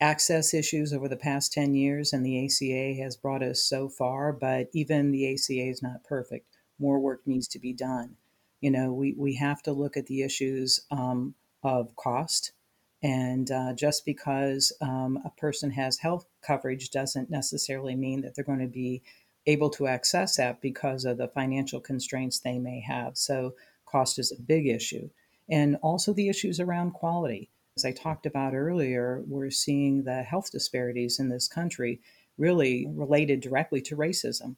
access 0.00 0.54
issues 0.54 0.92
over 0.92 1.08
the 1.08 1.16
past 1.16 1.52
10 1.52 1.74
years, 1.74 2.12
and 2.12 2.24
the 2.24 2.44
ACA 2.44 3.02
has 3.02 3.16
brought 3.16 3.42
us 3.42 3.62
so 3.62 3.88
far, 3.88 4.32
but 4.32 4.68
even 4.72 5.10
the 5.10 5.32
ACA 5.32 5.68
is 5.68 5.82
not 5.82 6.04
perfect. 6.04 6.46
More 6.78 6.98
work 6.98 7.20
needs 7.26 7.46
to 7.48 7.58
be 7.58 7.72
done. 7.72 8.16
You 8.60 8.70
know, 8.70 8.92
we, 8.92 9.14
we 9.16 9.34
have 9.36 9.62
to 9.62 9.72
look 9.72 9.96
at 9.96 10.06
the 10.06 10.22
issues 10.22 10.80
um, 10.90 11.34
of 11.62 11.94
cost. 11.96 12.52
And 13.02 13.50
uh, 13.50 13.72
just 13.72 14.04
because 14.04 14.72
um, 14.82 15.18
a 15.24 15.30
person 15.30 15.70
has 15.70 15.98
health 15.98 16.26
coverage 16.42 16.90
doesn't 16.90 17.30
necessarily 17.30 17.96
mean 17.96 18.20
that 18.22 18.34
they're 18.34 18.44
going 18.44 18.58
to 18.58 18.66
be 18.66 19.02
able 19.46 19.70
to 19.70 19.86
access 19.86 20.36
that 20.36 20.60
because 20.60 21.06
of 21.06 21.16
the 21.16 21.28
financial 21.28 21.80
constraints 21.80 22.38
they 22.38 22.58
may 22.58 22.80
have. 22.80 23.16
So, 23.16 23.54
cost 23.86 24.18
is 24.18 24.30
a 24.30 24.40
big 24.40 24.66
issue. 24.66 25.08
And 25.48 25.76
also 25.82 26.12
the 26.12 26.28
issues 26.28 26.60
around 26.60 26.92
quality. 26.92 27.50
As 27.76 27.84
I 27.84 27.92
talked 27.92 28.26
about 28.26 28.54
earlier, 28.54 29.22
we're 29.26 29.50
seeing 29.50 30.04
the 30.04 30.22
health 30.22 30.52
disparities 30.52 31.18
in 31.18 31.28
this 31.28 31.48
country 31.48 32.00
really 32.38 32.86
related 32.88 33.40
directly 33.40 33.80
to 33.82 33.96
racism. 33.96 34.56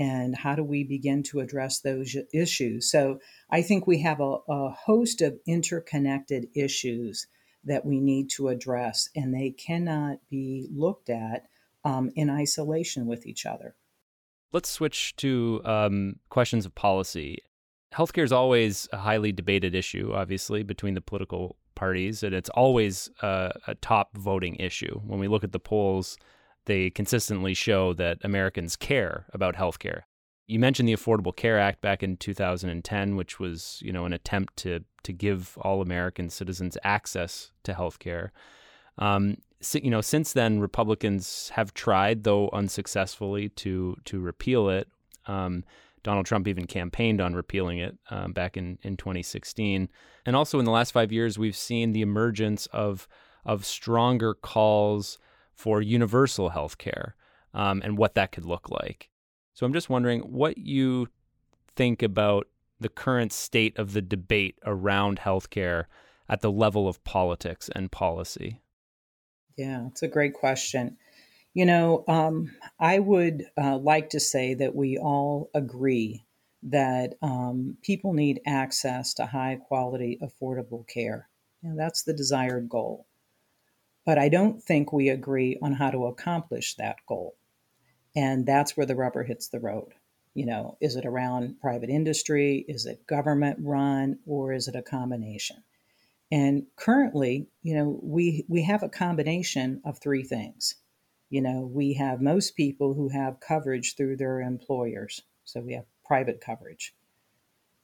And 0.00 0.34
how 0.34 0.56
do 0.56 0.64
we 0.64 0.82
begin 0.82 1.22
to 1.24 1.40
address 1.40 1.80
those 1.80 2.16
issues? 2.34 2.90
So, 2.90 3.20
I 3.50 3.62
think 3.62 3.86
we 3.86 4.00
have 4.02 4.20
a, 4.20 4.38
a 4.48 4.70
host 4.70 5.20
of 5.20 5.38
interconnected 5.46 6.46
issues 6.56 7.26
that 7.64 7.84
we 7.84 8.00
need 8.00 8.30
to 8.30 8.48
address, 8.48 9.08
and 9.14 9.34
they 9.34 9.50
cannot 9.50 10.18
be 10.30 10.68
looked 10.72 11.10
at 11.10 11.44
um, 11.84 12.10
in 12.16 12.30
isolation 12.30 13.06
with 13.06 13.26
each 13.26 13.44
other. 13.46 13.76
Let's 14.52 14.70
switch 14.70 15.14
to 15.16 15.60
um, 15.64 16.16
questions 16.28 16.66
of 16.66 16.74
policy. 16.74 17.38
Healthcare 17.94 18.24
is 18.24 18.32
always 18.32 18.88
a 18.92 18.98
highly 18.98 19.32
debated 19.32 19.74
issue, 19.74 20.12
obviously, 20.14 20.62
between 20.62 20.94
the 20.94 21.00
political 21.00 21.56
parties, 21.74 22.22
and 22.22 22.34
it's 22.34 22.50
always 22.50 23.10
uh, 23.22 23.50
a 23.66 23.74
top 23.76 24.16
voting 24.16 24.56
issue. 24.56 25.00
When 25.04 25.20
we 25.20 25.28
look 25.28 25.44
at 25.44 25.52
the 25.52 25.60
polls, 25.60 26.16
they 26.66 26.90
consistently 26.90 27.54
show 27.54 27.92
that 27.94 28.18
Americans 28.22 28.76
care 28.76 29.26
about 29.32 29.56
healthcare. 29.56 30.02
You 30.46 30.58
mentioned 30.58 30.88
the 30.88 30.94
Affordable 30.94 31.34
Care 31.34 31.58
Act 31.58 31.80
back 31.80 32.02
in 32.02 32.16
2010, 32.16 33.16
which 33.16 33.38
was, 33.38 33.78
you 33.82 33.92
know, 33.92 34.04
an 34.04 34.12
attempt 34.12 34.56
to 34.58 34.80
to 35.02 35.12
give 35.12 35.56
all 35.62 35.80
American 35.80 36.28
citizens 36.28 36.76
access 36.84 37.52
to 37.62 37.72
healthcare. 37.72 38.30
Um, 38.98 39.38
you 39.72 39.90
know, 39.90 40.00
since 40.00 40.32
then, 40.32 40.60
Republicans 40.60 41.50
have 41.54 41.72
tried, 41.72 42.24
though 42.24 42.50
unsuccessfully, 42.52 43.48
to 43.50 43.96
to 44.06 44.20
repeal 44.20 44.68
it. 44.68 44.88
Um, 45.26 45.64
Donald 46.02 46.26
Trump 46.26 46.48
even 46.48 46.66
campaigned 46.66 47.20
on 47.20 47.34
repealing 47.34 47.78
it 47.78 47.96
um, 48.10 48.32
back 48.32 48.56
in, 48.56 48.78
in 48.82 48.96
2016. 48.96 49.88
And 50.24 50.36
also 50.36 50.58
in 50.58 50.64
the 50.64 50.70
last 50.70 50.92
five 50.92 51.12
years, 51.12 51.38
we've 51.38 51.56
seen 51.56 51.92
the 51.92 52.02
emergence 52.02 52.66
of 52.66 53.06
of 53.44 53.64
stronger 53.64 54.34
calls 54.34 55.18
for 55.60 55.82
universal 55.82 56.48
health 56.48 56.78
care 56.78 57.14
um, 57.52 57.82
and 57.84 57.98
what 57.98 58.14
that 58.14 58.32
could 58.32 58.46
look 58.46 58.70
like. 58.70 59.10
So 59.52 59.66
I'm 59.66 59.74
just 59.74 59.90
wondering 59.90 60.20
what 60.20 60.56
you 60.56 61.08
think 61.76 62.02
about 62.02 62.48
the 62.80 62.88
current 62.88 63.30
state 63.30 63.78
of 63.78 63.92
the 63.92 64.00
debate 64.00 64.58
around 64.64 65.18
healthcare 65.18 65.84
at 66.30 66.40
the 66.40 66.50
level 66.50 66.88
of 66.88 67.04
politics 67.04 67.68
and 67.76 67.92
policy. 67.92 68.62
Yeah, 69.58 69.88
it's 69.88 70.02
a 70.02 70.08
great 70.08 70.32
question. 70.32 70.96
You 71.52 71.66
know, 71.66 72.04
um, 72.08 72.52
I 72.78 72.98
would 72.98 73.44
uh, 73.62 73.76
like 73.76 74.08
to 74.10 74.20
say 74.20 74.54
that 74.54 74.74
we 74.74 74.96
all 74.96 75.50
agree 75.52 76.24
that 76.62 77.16
um, 77.20 77.76
people 77.82 78.14
need 78.14 78.40
access 78.46 79.12
to 79.14 79.26
high 79.26 79.58
quality, 79.68 80.18
affordable 80.22 80.88
care. 80.88 81.28
And 81.62 81.78
that's 81.78 82.02
the 82.02 82.14
desired 82.14 82.70
goal. 82.70 83.06
But 84.10 84.18
I 84.18 84.28
don't 84.28 84.60
think 84.60 84.92
we 84.92 85.08
agree 85.08 85.56
on 85.62 85.74
how 85.74 85.92
to 85.92 86.06
accomplish 86.06 86.74
that 86.74 86.96
goal. 87.06 87.36
And 88.16 88.44
that's 88.44 88.76
where 88.76 88.84
the 88.84 88.96
rubber 88.96 89.22
hits 89.22 89.46
the 89.46 89.60
road. 89.60 89.92
You 90.34 90.46
know, 90.46 90.76
is 90.80 90.96
it 90.96 91.06
around 91.06 91.60
private 91.60 91.90
industry? 91.90 92.64
Is 92.66 92.86
it 92.86 93.06
government 93.06 93.60
run? 93.62 94.18
Or 94.26 94.52
is 94.52 94.66
it 94.66 94.74
a 94.74 94.82
combination? 94.82 95.62
And 96.28 96.66
currently, 96.74 97.50
you 97.62 97.76
know, 97.76 98.00
we 98.02 98.44
we 98.48 98.64
have 98.64 98.82
a 98.82 98.88
combination 98.88 99.80
of 99.84 100.00
three 100.00 100.24
things. 100.24 100.74
You 101.28 101.42
know, 101.42 101.60
we 101.60 101.94
have 101.94 102.20
most 102.20 102.56
people 102.56 102.94
who 102.94 103.10
have 103.10 103.38
coverage 103.38 103.94
through 103.94 104.16
their 104.16 104.40
employers, 104.40 105.22
so 105.44 105.60
we 105.60 105.74
have 105.74 105.86
private 106.04 106.40
coverage. 106.40 106.96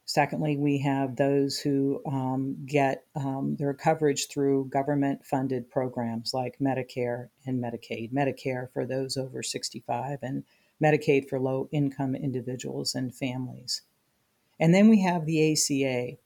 Secondly, 0.08 0.56
we 0.56 0.78
have 0.78 1.16
those 1.16 1.58
who 1.58 2.00
um, 2.06 2.56
get 2.64 3.04
um, 3.16 3.56
their 3.58 3.74
coverage 3.74 4.28
through 4.28 4.66
government 4.66 5.26
funded 5.26 5.68
programs 5.68 6.32
like 6.32 6.58
Medicare 6.60 7.28
and 7.44 7.62
Medicaid. 7.62 8.12
Medicare 8.12 8.70
for 8.72 8.86
those 8.86 9.16
over 9.16 9.42
65 9.42 10.20
and 10.22 10.44
Medicaid 10.82 11.28
for 11.28 11.40
low 11.40 11.68
income 11.72 12.14
individuals 12.14 12.94
and 12.94 13.14
families. 13.14 13.82
And 14.60 14.72
then 14.72 14.88
we 14.88 15.02
have 15.02 15.26
the 15.26 15.52
ACA, 15.52 16.16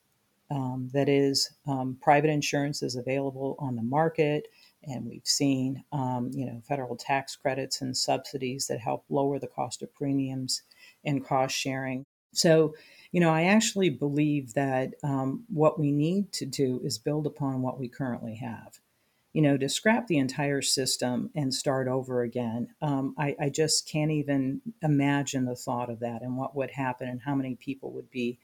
um, 0.50 0.90
that 0.92 1.08
is 1.08 1.50
um, 1.66 1.96
private 2.02 2.30
insurance 2.30 2.82
is 2.82 2.96
available 2.96 3.56
on 3.58 3.76
the 3.76 3.82
market 3.82 4.48
and 4.84 5.06
we've 5.06 5.26
seen 5.26 5.84
um, 5.92 6.30
you 6.32 6.46
know 6.46 6.60
federal 6.66 6.96
tax 6.96 7.36
credits 7.36 7.80
and 7.80 7.96
subsidies 7.96 8.66
that 8.66 8.80
help 8.80 9.04
lower 9.08 9.38
the 9.38 9.46
cost 9.46 9.82
of 9.82 9.94
premiums 9.94 10.62
and 11.04 11.24
cost 11.24 11.54
sharing 11.54 12.04
so 12.32 12.74
you 13.12 13.20
know 13.20 13.30
i 13.30 13.44
actually 13.44 13.90
believe 13.90 14.54
that 14.54 14.94
um, 15.02 15.44
what 15.48 15.78
we 15.78 15.90
need 15.92 16.32
to 16.32 16.46
do 16.46 16.80
is 16.84 16.98
build 16.98 17.26
upon 17.26 17.62
what 17.62 17.78
we 17.78 17.88
currently 17.88 18.36
have 18.36 18.78
you 19.32 19.42
know 19.42 19.56
to 19.56 19.68
scrap 19.68 20.06
the 20.06 20.18
entire 20.18 20.62
system 20.62 21.30
and 21.34 21.54
start 21.54 21.88
over 21.88 22.22
again 22.22 22.68
um, 22.82 23.14
I, 23.18 23.36
I 23.40 23.48
just 23.48 23.88
can't 23.88 24.10
even 24.10 24.60
imagine 24.82 25.44
the 25.44 25.56
thought 25.56 25.90
of 25.90 26.00
that 26.00 26.22
and 26.22 26.36
what 26.36 26.56
would 26.56 26.72
happen 26.72 27.08
and 27.08 27.22
how 27.22 27.34
many 27.34 27.54
people 27.54 27.92
would 27.92 28.10
be 28.10 28.38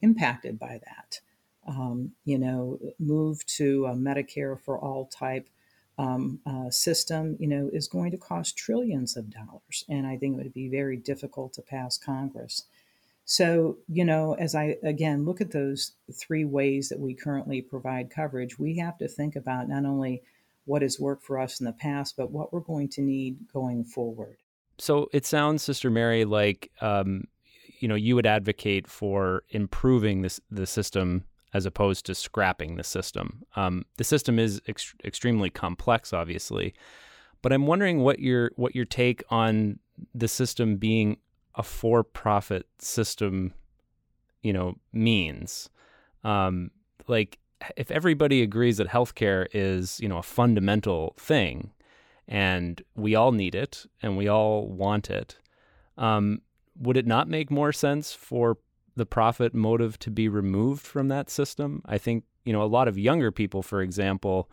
impacted 0.00 0.58
by 0.58 0.80
that 0.84 1.20
um, 1.66 2.12
you 2.24 2.38
know, 2.38 2.78
move 2.98 3.44
to 3.46 3.86
a 3.86 3.94
Medicare 3.94 4.58
for 4.58 4.78
all 4.78 5.06
type 5.06 5.48
um, 5.98 6.40
uh, 6.46 6.70
system, 6.70 7.36
you 7.38 7.46
know, 7.46 7.70
is 7.72 7.86
going 7.86 8.10
to 8.10 8.16
cost 8.16 8.56
trillions 8.56 9.16
of 9.16 9.30
dollars. 9.30 9.84
And 9.88 10.06
I 10.06 10.16
think 10.16 10.34
it 10.34 10.42
would 10.42 10.54
be 10.54 10.68
very 10.68 10.96
difficult 10.96 11.52
to 11.54 11.62
pass 11.62 11.98
Congress. 11.98 12.64
So, 13.24 13.78
you 13.88 14.04
know, 14.04 14.34
as 14.34 14.54
I 14.54 14.76
again 14.82 15.24
look 15.24 15.40
at 15.40 15.52
those 15.52 15.92
three 16.12 16.44
ways 16.44 16.88
that 16.88 17.00
we 17.00 17.14
currently 17.14 17.62
provide 17.62 18.10
coverage, 18.10 18.58
we 18.58 18.78
have 18.78 18.98
to 18.98 19.08
think 19.08 19.36
about 19.36 19.68
not 19.68 19.84
only 19.84 20.22
what 20.64 20.82
has 20.82 21.00
worked 21.00 21.24
for 21.24 21.38
us 21.38 21.60
in 21.60 21.66
the 21.66 21.72
past, 21.72 22.16
but 22.16 22.30
what 22.30 22.52
we're 22.52 22.60
going 22.60 22.88
to 22.88 23.02
need 23.02 23.36
going 23.52 23.84
forward. 23.84 24.36
so 24.78 25.08
it 25.12 25.26
sounds, 25.26 25.62
Sister 25.62 25.90
Mary, 25.90 26.24
like 26.24 26.70
um, 26.80 27.24
you 27.80 27.88
know 27.88 27.94
you 27.94 28.14
would 28.14 28.26
advocate 28.26 28.88
for 28.88 29.44
improving 29.50 30.22
this 30.22 30.40
the 30.50 30.66
system 30.66 31.24
as 31.54 31.66
opposed 31.66 32.06
to 32.06 32.14
scrapping 32.14 32.76
the 32.76 32.84
system. 32.84 33.42
Um, 33.56 33.84
the 33.98 34.04
system 34.04 34.38
is 34.38 34.60
ex- 34.68 34.94
extremely 35.04 35.50
complex, 35.50 36.12
obviously, 36.12 36.74
but 37.42 37.52
I'm 37.52 37.66
wondering 37.66 38.00
what 38.00 38.20
your 38.20 38.52
what 38.56 38.74
your 38.74 38.84
take 38.84 39.22
on 39.30 39.78
the 40.14 40.28
system 40.28 40.76
being 40.76 41.18
a 41.54 41.62
for-profit 41.62 42.66
system, 42.78 43.52
you 44.42 44.52
know, 44.52 44.76
means. 44.92 45.68
Um, 46.24 46.70
like 47.08 47.38
if 47.76 47.90
everybody 47.90 48.42
agrees 48.42 48.78
that 48.78 48.88
healthcare 48.88 49.46
is 49.52 50.00
you 50.00 50.08
know 50.08 50.18
a 50.18 50.22
fundamental 50.22 51.14
thing, 51.18 51.72
and 52.28 52.82
we 52.94 53.14
all 53.14 53.32
need 53.32 53.54
it 53.54 53.86
and 54.00 54.16
we 54.16 54.28
all 54.28 54.66
want 54.66 55.10
it. 55.10 55.38
Um, 55.98 56.40
would 56.78 56.96
it 56.96 57.06
not 57.06 57.28
make 57.28 57.50
more 57.50 57.72
sense 57.72 58.12
for 58.12 58.58
the 58.96 59.06
profit 59.06 59.54
motive 59.54 59.98
to 60.00 60.10
be 60.10 60.28
removed 60.28 60.86
from 60.86 61.08
that 61.08 61.30
system? 61.30 61.82
I 61.86 61.98
think, 61.98 62.24
you 62.44 62.52
know, 62.52 62.62
a 62.62 62.64
lot 62.64 62.88
of 62.88 62.98
younger 62.98 63.30
people, 63.30 63.62
for 63.62 63.82
example, 63.82 64.50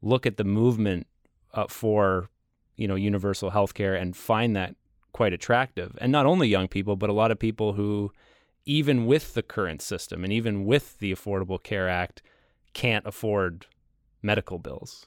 look 0.00 0.26
at 0.26 0.36
the 0.36 0.44
movement 0.44 1.06
uh, 1.54 1.66
for, 1.68 2.28
you 2.76 2.88
know, 2.88 2.94
universal 2.94 3.50
health 3.50 3.74
care 3.74 3.94
and 3.94 4.16
find 4.16 4.54
that 4.56 4.76
quite 5.12 5.32
attractive. 5.32 5.96
And 6.00 6.10
not 6.10 6.26
only 6.26 6.48
young 6.48 6.68
people, 6.68 6.96
but 6.96 7.10
a 7.10 7.14
lot 7.14 7.30
of 7.30 7.38
people 7.38 7.74
who, 7.74 8.12
even 8.64 9.06
with 9.06 9.34
the 9.34 9.42
current 9.42 9.82
system 9.82 10.24
and 10.24 10.32
even 10.32 10.64
with 10.64 10.98
the 10.98 11.12
Affordable 11.12 11.62
Care 11.62 11.88
Act, 11.88 12.22
can't 12.72 13.06
afford 13.06 13.66
medical 14.22 14.58
bills. 14.58 15.06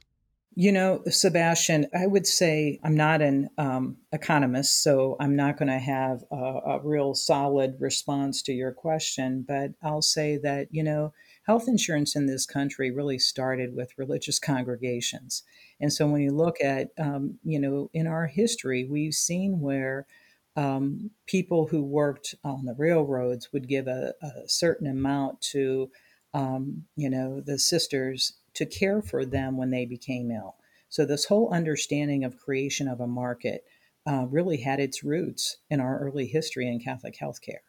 You 0.57 0.71
know, 0.71 1.01
Sebastian, 1.09 1.87
I 1.93 2.07
would 2.07 2.25
say 2.25 2.79
I'm 2.81 2.95
not 2.95 3.21
an 3.21 3.49
um, 3.57 3.97
economist, 4.13 4.81
so 4.81 5.17
I'm 5.19 5.35
not 5.35 5.57
going 5.57 5.67
to 5.67 5.79
have 5.79 6.23
a, 6.31 6.35
a, 6.35 6.79
real 6.81 7.13
solid 7.13 7.75
response 7.77 8.41
to 8.43 8.53
your 8.53 8.71
question. 8.71 9.43
But 9.45 9.71
I'll 9.83 10.01
say 10.01 10.37
that, 10.43 10.69
you 10.71 10.81
know, 10.81 11.11
health 11.45 11.67
insurance 11.67 12.15
in 12.15 12.25
this 12.25 12.45
country 12.45 12.89
really 12.89 13.19
started 13.19 13.75
with 13.75 13.97
religious 13.97 14.39
congregations. 14.39 15.43
And 15.81 15.91
so 15.91 16.07
when 16.07 16.21
you 16.21 16.31
look 16.31 16.61
at, 16.63 16.87
um, 16.97 17.37
you 17.43 17.59
know, 17.59 17.89
in 17.93 18.07
our 18.07 18.27
history, 18.27 18.87
we've 18.89 19.13
seen 19.13 19.59
where 19.59 20.07
um, 20.55 21.11
people 21.27 21.67
who 21.67 21.83
worked 21.83 22.33
on 22.45 22.63
the 22.63 22.75
railroads 22.75 23.51
would 23.51 23.67
give 23.67 23.87
a, 23.87 24.13
a 24.21 24.47
certain 24.47 24.87
amount 24.87 25.41
to, 25.51 25.91
um, 26.33 26.85
you 26.95 27.09
know, 27.09 27.41
the 27.41 27.59
sisters 27.59 28.35
to 28.55 28.65
care 28.65 29.01
for 29.01 29.25
them 29.25 29.57
when 29.57 29.69
they 29.69 29.85
became 29.85 30.31
ill. 30.31 30.55
So, 30.89 31.05
this 31.05 31.25
whole 31.25 31.49
understanding 31.53 32.23
of 32.23 32.37
creation 32.37 32.87
of 32.87 32.99
a 32.99 33.07
market 33.07 33.63
uh, 34.07 34.25
really 34.29 34.57
had 34.57 34.79
its 34.79 35.03
roots 35.03 35.57
in 35.69 35.79
our 35.79 35.99
early 35.99 36.27
history 36.27 36.67
in 36.67 36.79
Catholic 36.79 37.17
healthcare. 37.17 37.63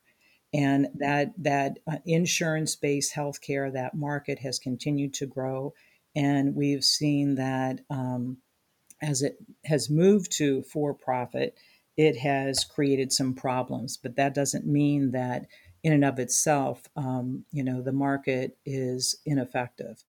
And 0.52 0.88
that, 0.94 1.32
that 1.38 1.78
uh, 1.90 1.98
insurance 2.06 2.76
based 2.76 3.14
healthcare, 3.14 3.72
that 3.72 3.94
market 3.94 4.38
has 4.40 4.58
continued 4.58 5.14
to 5.14 5.26
grow. 5.26 5.74
And 6.14 6.54
we've 6.54 6.84
seen 6.84 7.34
that 7.34 7.80
um, 7.90 8.38
as 9.02 9.22
it 9.22 9.36
has 9.64 9.90
moved 9.90 10.32
to 10.38 10.62
for 10.62 10.94
profit, 10.94 11.56
it 11.96 12.18
has 12.18 12.64
created 12.64 13.12
some 13.12 13.34
problems. 13.34 13.96
But 13.96 14.16
that 14.16 14.34
doesn't 14.34 14.66
mean 14.66 15.12
that 15.12 15.46
in 15.82 15.92
and 15.92 16.04
of 16.04 16.18
itself, 16.18 16.82
um, 16.96 17.44
you 17.52 17.62
know, 17.62 17.82
the 17.82 17.92
market 17.92 18.56
is 18.64 19.20
ineffective. 19.24 20.04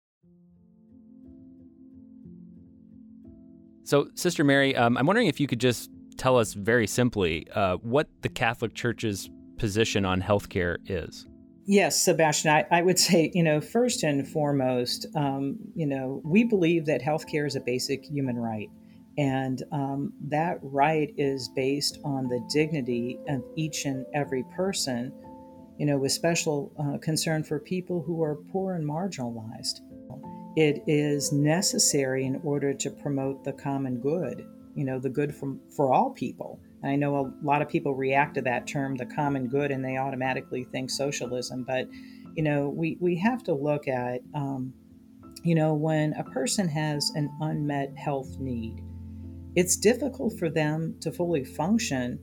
So, 3.87 4.09
Sister 4.15 4.43
Mary, 4.43 4.75
um, 4.75 4.97
I'm 4.97 5.05
wondering 5.05 5.27
if 5.27 5.39
you 5.39 5.47
could 5.47 5.61
just 5.61 5.89
tell 6.17 6.37
us 6.37 6.51
very 6.51 6.87
simply 6.87 7.49
uh, 7.51 7.77
what 7.77 8.09
the 8.21 8.27
Catholic 8.27 8.73
Church's 8.73 9.29
position 9.57 10.03
on 10.03 10.21
healthcare 10.21 10.75
is. 10.87 11.25
Yes, 11.65 12.03
Sebastian, 12.03 12.51
I, 12.51 12.65
I, 12.69 12.81
would 12.81 12.99
say, 13.09 13.31
you 13.33 13.43
know, 13.43 13.61
first 13.61 14.03
and 14.03 14.27
foremost, 14.27 15.07
um, 15.15 15.55
you 15.73 15.87
know, 15.87 16.21
we 16.25 16.43
believe 16.43 16.85
that 16.87 17.01
healthcare 17.01 17.47
is 17.47 17.55
a 17.55 17.61
basic 17.61 18.03
human 18.03 18.35
right. 18.35 18.69
And 19.17 19.63
um, 19.71 20.11
that 20.27 20.57
right 20.61 21.13
is 21.15 21.49
based 21.55 21.97
on 22.03 22.27
the 22.27 22.45
dignity 22.51 23.17
of 23.29 23.41
each 23.55 23.85
and 23.85 24.05
every 24.13 24.43
person, 24.53 25.13
you 25.77 25.85
know, 25.85 25.97
with 25.97 26.11
special 26.11 26.73
uh, 26.77 26.97
concern 26.97 27.41
for 27.41 27.57
people 27.57 28.03
who 28.05 28.21
are 28.21 28.35
poor 28.51 28.73
and 28.73 28.83
marginalized 28.83 29.79
it 30.57 30.81
is 30.87 31.31
necessary 31.31 32.25
in 32.25 32.41
order 32.43 32.73
to 32.73 32.89
promote 32.89 33.43
the 33.43 33.53
common 33.53 33.99
good, 33.99 34.43
you 34.73 34.83
know, 34.83 34.97
the 34.97 35.07
good 35.07 35.35
from, 35.35 35.61
for 35.69 35.93
all 35.93 36.09
people. 36.09 36.59
And 36.81 36.91
I 36.91 36.95
know 36.95 37.15
a 37.15 37.45
lot 37.45 37.61
of 37.61 37.69
people 37.69 37.93
react 37.93 38.33
to 38.35 38.41
that 38.41 38.65
term, 38.65 38.95
the 38.95 39.05
common 39.05 39.49
good, 39.49 39.69
and 39.69 39.85
they 39.85 39.97
automatically 39.97 40.63
think 40.63 40.89
socialism. 40.89 41.63
But, 41.63 41.87
you 42.35 42.41
know, 42.41 42.69
we, 42.69 42.97
we 42.99 43.15
have 43.17 43.43
to 43.43 43.53
look 43.53 43.87
at, 43.87 44.21
um, 44.33 44.73
you 45.43 45.53
know, 45.53 45.75
when 45.75 46.13
a 46.13 46.23
person 46.23 46.67
has 46.69 47.11
an 47.13 47.29
unmet 47.39 47.95
health 47.95 48.39
need, 48.39 48.81
it's 49.55 49.77
difficult 49.77 50.39
for 50.39 50.49
them 50.49 50.95
to 51.01 51.11
fully 51.11 51.43
function, 51.43 52.17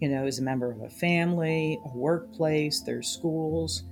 you 0.00 0.08
know, 0.08 0.24
as 0.24 0.38
a 0.38 0.42
member 0.42 0.70
of 0.70 0.82
a 0.82 0.88
family, 0.88 1.80
a 1.84 1.96
workplace, 1.98 2.80
their 2.82 3.02
schools. 3.02 3.82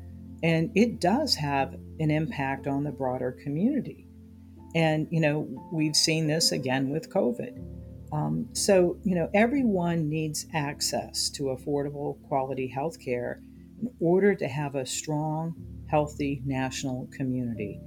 And 0.42 0.70
it 0.74 1.00
does 1.00 1.34
have 1.34 1.74
an 1.98 2.10
impact 2.10 2.66
on 2.66 2.84
the 2.84 2.90
broader 2.90 3.32
community. 3.42 4.06
And, 4.74 5.06
you 5.10 5.20
know, 5.20 5.48
we've 5.72 5.96
seen 5.96 6.26
this 6.26 6.52
again 6.52 6.90
with 6.90 7.10
COVID. 7.10 7.62
Um, 8.12 8.48
so, 8.52 8.96
you 9.04 9.14
know, 9.14 9.28
everyone 9.34 10.08
needs 10.08 10.46
access 10.54 11.28
to 11.30 11.44
affordable 11.44 12.22
quality 12.28 12.66
health 12.66 12.98
care 12.98 13.42
in 13.80 13.90
order 14.00 14.34
to 14.34 14.48
have 14.48 14.74
a 14.74 14.86
strong, 14.86 15.54
healthy 15.88 16.42
national 16.44 17.08
community. 17.12 17.80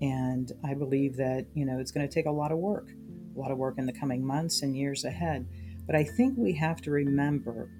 And 0.00 0.50
I 0.64 0.74
believe 0.74 1.16
that, 1.16 1.46
you 1.54 1.64
know, 1.64 1.78
it's 1.78 1.92
going 1.92 2.08
to 2.08 2.12
take 2.12 2.26
a 2.26 2.30
lot 2.30 2.50
of 2.50 2.58
work, 2.58 2.88
a 3.36 3.38
lot 3.38 3.50
of 3.50 3.58
work 3.58 3.78
in 3.78 3.86
the 3.86 3.92
coming 3.92 4.24
months 4.24 4.62
and 4.62 4.76
years 4.76 5.04
ahead. 5.04 5.46
But 5.86 5.96
I 5.96 6.04
think 6.04 6.34
we 6.36 6.52
have 6.54 6.80
to 6.82 6.90
remember 6.90 7.70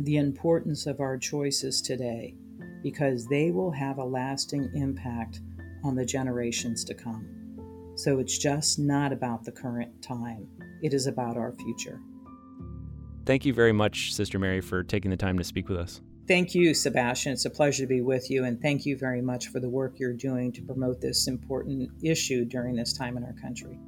the 0.00 0.16
importance 0.16 0.86
of 0.86 1.00
our 1.00 1.18
choices 1.18 1.82
today 1.82 2.34
because 2.82 3.26
they 3.26 3.50
will 3.50 3.70
have 3.70 3.98
a 3.98 4.04
lasting 4.04 4.70
impact 4.74 5.40
on 5.84 5.94
the 5.94 6.04
generations 6.04 6.84
to 6.84 6.94
come. 6.94 7.26
So 7.94 8.18
it's 8.18 8.38
just 8.38 8.78
not 8.78 9.12
about 9.12 9.44
the 9.44 9.52
current 9.52 10.02
time, 10.02 10.48
it 10.82 10.94
is 10.94 11.06
about 11.06 11.36
our 11.36 11.52
future. 11.52 12.00
Thank 13.24 13.44
you 13.44 13.54
very 13.54 13.72
much, 13.72 14.12
Sister 14.12 14.38
Mary, 14.38 14.60
for 14.60 14.82
taking 14.82 15.10
the 15.10 15.16
time 15.16 15.38
to 15.38 15.44
speak 15.44 15.68
with 15.68 15.78
us. 15.78 16.00
Thank 16.26 16.54
you, 16.54 16.72
Sebastian. 16.72 17.32
It's 17.32 17.44
a 17.44 17.50
pleasure 17.50 17.82
to 17.82 17.88
be 17.88 18.00
with 18.00 18.30
you, 18.30 18.44
and 18.44 18.60
thank 18.60 18.86
you 18.86 18.96
very 18.96 19.20
much 19.20 19.48
for 19.48 19.60
the 19.60 19.68
work 19.68 19.98
you're 19.98 20.12
doing 20.12 20.52
to 20.52 20.62
promote 20.62 21.00
this 21.00 21.26
important 21.26 21.90
issue 22.02 22.44
during 22.44 22.76
this 22.76 22.92
time 22.92 23.16
in 23.16 23.24
our 23.24 23.34
country. 23.34 23.78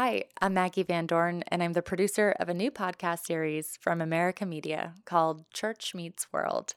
Hi, 0.00 0.22
I'm 0.40 0.54
Maggie 0.54 0.84
Van 0.84 1.06
Dorn, 1.06 1.42
and 1.48 1.60
I'm 1.60 1.72
the 1.72 1.82
producer 1.82 2.32
of 2.38 2.48
a 2.48 2.54
new 2.54 2.70
podcast 2.70 3.26
series 3.26 3.76
from 3.80 4.00
America 4.00 4.46
Media 4.46 4.94
called 5.04 5.50
Church 5.52 5.92
Meets 5.92 6.32
World. 6.32 6.76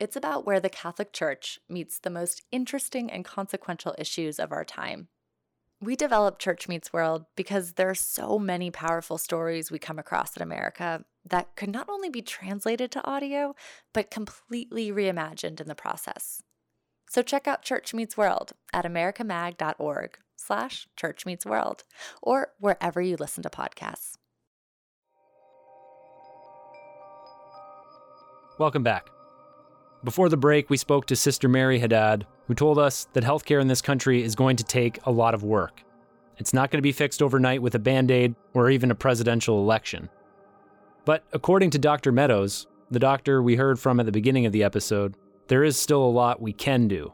It's 0.00 0.16
about 0.16 0.46
where 0.46 0.60
the 0.60 0.70
Catholic 0.70 1.12
Church 1.12 1.58
meets 1.68 1.98
the 1.98 2.08
most 2.08 2.40
interesting 2.50 3.12
and 3.12 3.22
consequential 3.22 3.94
issues 3.98 4.38
of 4.38 4.50
our 4.50 4.64
time. 4.64 5.08
We 5.78 5.94
developed 5.94 6.40
Church 6.40 6.66
Meets 6.66 6.90
World 6.90 7.26
because 7.36 7.72
there 7.72 7.90
are 7.90 7.94
so 7.94 8.38
many 8.38 8.70
powerful 8.70 9.18
stories 9.18 9.70
we 9.70 9.78
come 9.78 9.98
across 9.98 10.34
in 10.34 10.42
America 10.42 11.04
that 11.22 11.56
could 11.56 11.70
not 11.70 11.90
only 11.90 12.08
be 12.08 12.22
translated 12.22 12.90
to 12.92 13.06
audio, 13.06 13.54
but 13.92 14.10
completely 14.10 14.90
reimagined 14.90 15.60
in 15.60 15.68
the 15.68 15.74
process. 15.74 16.42
So 17.10 17.20
check 17.20 17.46
out 17.46 17.60
Church 17.60 17.92
Meets 17.92 18.16
World 18.16 18.54
at 18.72 18.86
americamag.org 18.86 20.16
slash 20.36 20.86
church 20.96 21.26
meets 21.26 21.46
world 21.46 21.84
or 22.22 22.52
wherever 22.58 23.00
you 23.00 23.16
listen 23.16 23.42
to 23.42 23.50
podcasts. 23.50 24.16
Welcome 28.58 28.82
back. 28.84 29.08
Before 30.04 30.28
the 30.28 30.36
break, 30.36 30.70
we 30.70 30.76
spoke 30.76 31.06
to 31.06 31.16
Sister 31.16 31.48
Mary 31.48 31.78
Haddad, 31.78 32.26
who 32.46 32.54
told 32.54 32.78
us 32.78 33.08
that 33.14 33.24
healthcare 33.24 33.60
in 33.60 33.68
this 33.68 33.80
country 33.80 34.22
is 34.22 34.34
going 34.34 34.56
to 34.56 34.64
take 34.64 35.04
a 35.06 35.10
lot 35.10 35.34
of 35.34 35.42
work. 35.42 35.82
It's 36.36 36.52
not 36.52 36.70
going 36.70 36.78
to 36.78 36.82
be 36.82 36.92
fixed 36.92 37.22
overnight 37.22 37.62
with 37.62 37.74
a 37.74 37.78
band 37.78 38.10
aid 38.10 38.34
or 38.52 38.70
even 38.70 38.90
a 38.90 38.94
presidential 38.94 39.58
election. 39.58 40.08
But 41.04 41.24
according 41.32 41.70
to 41.70 41.78
Dr. 41.78 42.12
Medows, 42.12 42.66
the 42.90 42.98
doctor 42.98 43.42
we 43.42 43.56
heard 43.56 43.80
from 43.80 43.98
at 43.98 44.06
the 44.06 44.12
beginning 44.12 44.46
of 44.46 44.52
the 44.52 44.62
episode, 44.62 45.16
there 45.48 45.64
is 45.64 45.78
still 45.78 46.04
a 46.04 46.06
lot 46.06 46.40
we 46.40 46.52
can 46.52 46.86
do 46.86 47.12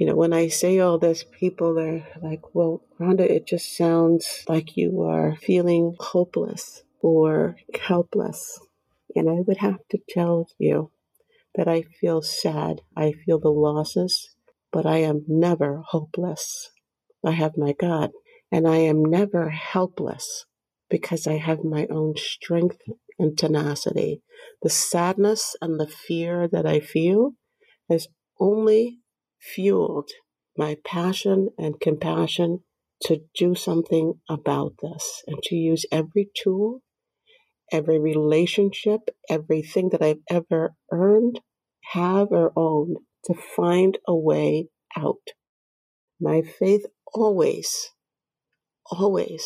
you 0.00 0.06
know, 0.06 0.16
when 0.16 0.34
I 0.34 0.48
say 0.48 0.80
all 0.80 0.98
this, 0.98 1.24
people 1.40 1.78
are 1.78 2.06
like, 2.22 2.54
well, 2.54 2.82
Rhonda, 3.00 3.22
it 3.22 3.46
just 3.46 3.76
sounds 3.76 4.44
like 4.48 4.76
you 4.78 5.02
are 5.02 5.36
feeling 5.36 5.96
hopeless 6.00 6.84
or 7.02 7.56
helpless. 7.80 8.60
And 9.16 9.30
I 9.30 9.42
would 9.46 9.58
have 9.58 9.80
to 9.90 10.00
tell 10.08 10.48
you 10.58 10.92
that 11.56 11.68
I 11.68 11.82
feel 11.82 12.22
sad. 12.22 12.82
I 12.96 13.12
feel 13.12 13.40
the 13.40 13.50
losses. 13.50 14.36
but 14.72 14.86
I 14.86 14.98
am 14.98 15.24
never 15.28 15.82
hopeless. 15.86 16.70
I 17.24 17.32
have 17.32 17.56
my 17.58 17.74
God, 17.74 18.10
and 18.52 18.68
I 18.68 18.78
am 18.78 19.04
never 19.04 19.50
helpless 19.50 20.46
because 20.90 21.26
I 21.26 21.38
have 21.38 21.64
my 21.64 21.88
own 21.90 22.14
strength 22.16 22.78
and 23.18 23.38
tenacity. 23.38 24.22
The 24.62 24.70
sadness 24.70 25.56
and 25.62 25.80
the 25.80 25.88
fear 25.88 26.48
that 26.48 26.66
I 26.66 26.80
feel 26.80 27.32
is 27.90 28.08
only 28.40 28.98
fueled 29.40 30.10
my 30.56 30.76
passion 30.84 31.48
and 31.58 31.80
compassion 31.80 32.60
to 33.02 33.22
do 33.34 33.54
something 33.54 34.14
about 34.28 34.74
this 34.82 35.22
and 35.26 35.42
to 35.44 35.54
use 35.54 35.86
every 35.90 36.28
tool, 36.34 36.82
every 37.72 37.98
relationship, 37.98 39.00
everything 39.28 39.88
that 39.90 40.02
I've 40.02 40.20
ever 40.28 40.74
earned, 40.92 41.40
have, 41.92 42.28
or 42.30 42.52
owned 42.56 42.98
to 43.24 43.34
find 43.34 43.98
a 44.06 44.14
way 44.14 44.68
out. 44.96 45.30
My 46.20 46.42
faith 46.42 46.84
always, 47.14 47.90
always 48.90 49.44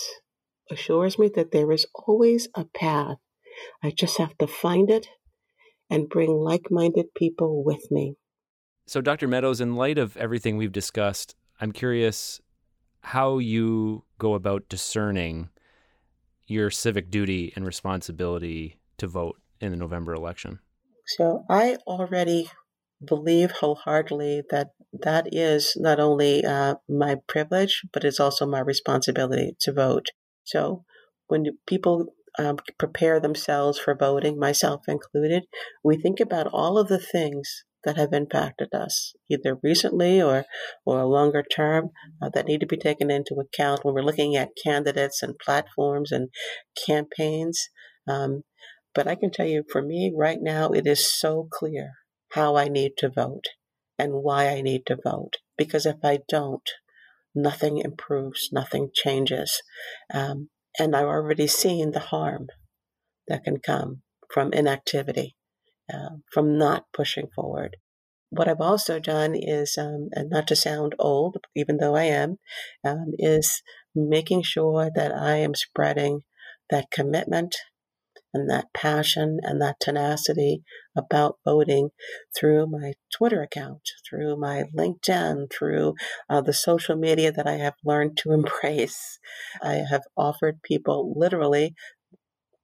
assures 0.71 1.19
me 1.19 1.31
that 1.37 1.53
there 1.53 1.71
is 1.71 1.87
always 1.95 2.49
a 2.55 2.65
path. 2.65 3.19
I 3.83 3.91
just 3.91 4.19
have 4.19 4.37
to 4.39 4.47
find 4.47 4.91
it 4.91 5.07
and 5.89 6.09
bring 6.09 6.31
like 6.31 6.71
minded 6.71 7.15
people 7.15 7.63
with 7.63 7.91
me. 7.91 8.17
So, 8.87 9.01
Dr. 9.01 9.27
Medows, 9.27 9.61
in 9.61 9.77
light 9.77 9.99
of 9.99 10.17
everything 10.17 10.57
we've 10.57 10.73
discussed, 10.73 11.35
I'm 11.61 11.73
curious 11.73 12.41
how 13.01 13.39
you 13.39 14.05
go 14.19 14.35
about 14.35 14.69
discerning 14.69 15.49
your 16.47 16.71
civic 16.71 17.11
duty 17.11 17.53
and 17.57 17.67
responsibility 17.67 18.79
to 18.99 19.07
vote 19.07 19.41
in 19.61 19.71
the 19.71 19.77
November 19.77 20.13
election. 20.13 20.59
So, 21.07 21.45
I 21.49 21.77
already 21.87 22.51
believe 23.05 23.53
wholeheartedly 23.53 24.43
that 24.51 24.69
that 25.03 25.29
is 25.33 25.75
not 25.77 25.99
only 25.99 26.45
uh, 26.45 26.77
my 26.89 27.17
privilege, 27.27 27.83
but 27.93 28.05
it's 28.05 28.21
also 28.21 28.47
my 28.47 28.61
responsibility 28.61 29.57
to 29.61 29.73
vote. 29.73 30.09
So 30.45 30.85
when 31.27 31.47
people 31.67 32.15
um, 32.39 32.59
prepare 32.79 33.21
themselves 33.21 33.79
for 33.79 33.95
voting, 33.95 34.39
myself 34.39 34.83
included, 34.89 35.45
we 35.83 35.97
think 35.97 36.21
about 36.21 36.47
all 36.53 36.79
of 36.79 36.89
the 36.89 36.99
things 36.99 37.65
that 37.85 37.97
have 37.97 38.13
impacted 38.13 38.69
us, 38.75 39.15
either 39.31 39.59
recently 39.63 40.21
or, 40.21 40.45
or 40.85 41.01
a 41.01 41.07
longer 41.07 41.43
term, 41.43 41.91
uh, 42.23 42.29
that 42.35 42.47
need 42.47 42.61
to 42.61 42.67
be 42.67 42.77
taken 42.77 43.11
into 43.11 43.35
account 43.35 43.85
when 43.85 43.95
we're 43.95 44.03
looking 44.03 44.37
at 44.37 44.57
candidates 44.63 45.23
and 45.23 45.39
platforms 45.39 46.11
and 46.13 46.29
campaigns. 46.87 47.69
Um, 48.09 48.43
but 48.95 49.09
I 49.09 49.15
can 49.15 49.31
tell 49.31 49.47
you, 49.47 49.65
for 49.71 49.83
me 49.83 50.13
right 50.17 50.39
now, 50.41 50.71
it 50.71 50.87
is 50.87 51.13
so 51.13 51.49
clear 51.53 51.93
how 52.33 52.57
I 52.57 52.69
need 52.69 52.93
to 52.99 53.11
vote 53.11 53.45
and 53.99 54.13
why 54.13 54.49
I 54.49 54.61
need 54.61 54.87
to 54.87 54.97
vote. 55.03 55.37
Because 55.57 55.87
if 55.87 55.97
I 56.03 56.21
don't, 56.29 56.69
nothing 57.35 57.79
improves, 57.79 58.49
nothing 58.53 58.91
changes. 58.95 59.63
Um, 60.13 60.51
and 60.79 60.95
I've 60.95 61.07
already 61.07 61.47
seen 61.47 61.93
the 61.93 62.01
harm 62.01 62.47
that 63.29 63.45
can 63.45 63.59
come 63.59 64.03
from 64.33 64.53
inactivity, 64.53 65.37
uh, 65.93 66.17
from 66.33 66.59
not 66.59 66.87
pushing 66.93 67.29
forward. 67.35 67.77
What 68.31 68.49
I've 68.49 68.61
also 68.61 68.99
done 68.99 69.35
is, 69.35 69.77
um, 69.79 70.09
and 70.13 70.29
not 70.31 70.49
to 70.49 70.57
sound 70.57 70.95
old, 70.99 71.37
even 71.55 71.77
though 71.77 71.95
I 71.95 72.05
am, 72.05 72.39
um, 72.85 73.13
is 73.19 73.63
making 73.95 74.43
sure 74.43 74.91
that 74.95 75.13
I 75.15 75.37
am 75.37 75.55
spreading 75.55 76.23
that 76.71 76.91
commitment 76.91 77.55
and 78.33 78.51
that 78.51 78.67
passion 78.75 79.39
and 79.43 79.63
that 79.63 79.79
tenacity 79.81 80.65
about 80.97 81.39
voting 81.45 81.91
through 82.37 82.67
my 82.67 82.95
Twitter 83.17 83.43
account, 83.43 83.83
through 84.09 84.37
my 84.37 84.65
LinkedIn, 84.77 85.53
through 85.53 85.95
uh, 86.29 86.41
the 86.41 86.53
social 86.53 86.97
media 86.97 87.31
that 87.31 87.47
I 87.47 87.55
have 87.55 87.75
learned 87.85 88.17
to 88.19 88.33
embrace. 88.33 89.21
I 89.63 89.85
have 89.89 90.03
offered 90.17 90.63
people 90.63 91.15
literally, 91.17 91.75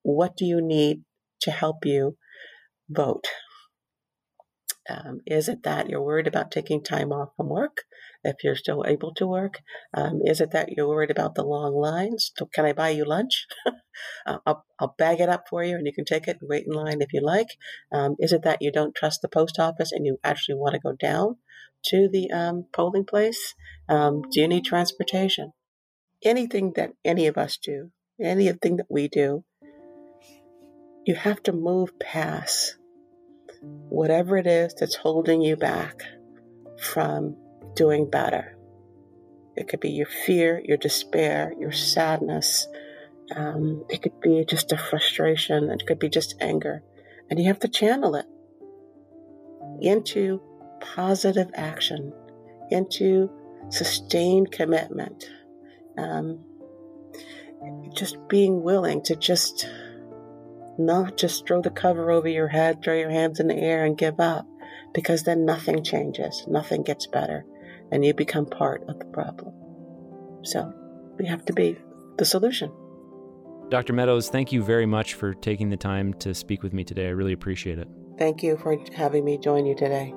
what 0.02 0.36
do 0.36 0.44
you 0.44 0.60
need 0.60 1.04
to 1.42 1.52
help 1.52 1.84
you 1.84 2.16
vote? 2.90 3.26
Um, 4.88 5.20
is 5.26 5.48
it 5.48 5.62
that 5.62 5.88
you're 5.88 6.02
worried 6.02 6.26
about 6.26 6.50
taking 6.50 6.82
time 6.82 7.12
off 7.12 7.30
from 7.36 7.48
work 7.48 7.84
if 8.24 8.42
you're 8.42 8.56
still 8.56 8.84
able 8.86 9.14
to 9.14 9.26
work? 9.26 9.60
Um, 9.94 10.20
is 10.24 10.40
it 10.40 10.50
that 10.50 10.70
you're 10.70 10.88
worried 10.88 11.10
about 11.10 11.34
the 11.34 11.44
long 11.44 11.74
lines? 11.74 12.32
Can 12.52 12.64
I 12.64 12.72
buy 12.72 12.90
you 12.90 13.04
lunch? 13.04 13.46
uh, 14.26 14.38
I'll, 14.44 14.64
I'll 14.80 14.94
bag 14.98 15.20
it 15.20 15.28
up 15.28 15.44
for 15.48 15.62
you 15.62 15.76
and 15.76 15.86
you 15.86 15.92
can 15.92 16.04
take 16.04 16.26
it 16.26 16.38
and 16.40 16.48
wait 16.48 16.64
in 16.66 16.72
line 16.72 17.00
if 17.00 17.12
you 17.12 17.20
like. 17.20 17.48
Um, 17.92 18.16
is 18.18 18.32
it 18.32 18.42
that 18.42 18.62
you 18.62 18.72
don't 18.72 18.94
trust 18.94 19.22
the 19.22 19.28
post 19.28 19.58
office 19.58 19.92
and 19.92 20.04
you 20.04 20.18
actually 20.24 20.56
want 20.56 20.74
to 20.74 20.80
go 20.80 20.92
down 20.92 21.36
to 21.86 22.08
the 22.10 22.30
um, 22.32 22.66
polling 22.72 23.04
place? 23.04 23.54
Um, 23.88 24.22
do 24.32 24.40
you 24.40 24.48
need 24.48 24.64
transportation? 24.64 25.52
Anything 26.24 26.72
that 26.76 26.92
any 27.04 27.26
of 27.26 27.38
us 27.38 27.56
do, 27.56 27.92
anything 28.20 28.76
that 28.76 28.90
we 28.90 29.08
do, 29.08 29.44
you 31.06 31.14
have 31.14 31.42
to 31.44 31.52
move 31.52 31.98
past 31.98 32.76
whatever 33.60 34.36
it 34.36 34.46
is 34.46 34.74
that's 34.74 34.96
holding 34.96 35.42
you 35.42 35.56
back 35.56 36.02
from 36.78 37.36
doing 37.74 38.08
better. 38.08 38.56
It 39.56 39.68
could 39.68 39.80
be 39.80 39.90
your 39.90 40.06
fear, 40.06 40.62
your 40.64 40.76
despair, 40.76 41.52
your 41.58 41.72
sadness. 41.72 42.66
Um, 43.34 43.84
it 43.88 44.02
could 44.02 44.20
be 44.20 44.44
just 44.44 44.72
a 44.72 44.78
frustration. 44.78 45.70
It 45.70 45.86
could 45.86 45.98
be 45.98 46.08
just 46.08 46.36
anger. 46.40 46.82
And 47.28 47.38
you 47.38 47.46
have 47.46 47.60
to 47.60 47.68
channel 47.68 48.14
it 48.14 48.26
into 49.80 50.40
positive 50.80 51.50
action, 51.54 52.12
into 52.70 53.30
sustained 53.68 54.50
commitment. 54.50 55.30
Um, 55.98 56.44
just 57.94 58.16
being 58.28 58.62
willing 58.62 59.02
to 59.02 59.16
just 59.16 59.68
not 60.86 61.16
just 61.16 61.46
throw 61.46 61.62
the 61.62 61.70
cover 61.70 62.10
over 62.10 62.28
your 62.28 62.48
head, 62.48 62.82
throw 62.82 62.94
your 62.94 63.10
hands 63.10 63.40
in 63.40 63.48
the 63.48 63.54
air, 63.54 63.84
and 63.84 63.96
give 63.96 64.18
up, 64.18 64.46
because 64.94 65.22
then 65.22 65.44
nothing 65.44 65.84
changes, 65.84 66.44
nothing 66.48 66.82
gets 66.82 67.06
better, 67.06 67.44
and 67.92 68.04
you 68.04 68.14
become 68.14 68.46
part 68.46 68.82
of 68.88 68.98
the 68.98 69.04
problem. 69.06 69.54
So 70.42 70.72
we 71.18 71.26
have 71.26 71.44
to 71.46 71.52
be 71.52 71.78
the 72.16 72.24
solution. 72.24 72.72
Dr. 73.68 73.92
Medows, 73.92 74.30
thank 74.30 74.50
you 74.50 74.64
very 74.64 74.86
much 74.86 75.14
for 75.14 75.32
taking 75.34 75.70
the 75.70 75.76
time 75.76 76.14
to 76.14 76.34
speak 76.34 76.62
with 76.62 76.72
me 76.72 76.82
today. 76.82 77.06
I 77.06 77.10
really 77.10 77.32
appreciate 77.32 77.78
it. 77.78 77.86
Thank 78.18 78.42
you 78.42 78.56
for 78.56 78.76
having 78.94 79.24
me 79.24 79.38
join 79.38 79.64
you 79.64 79.76
today. 79.76 80.12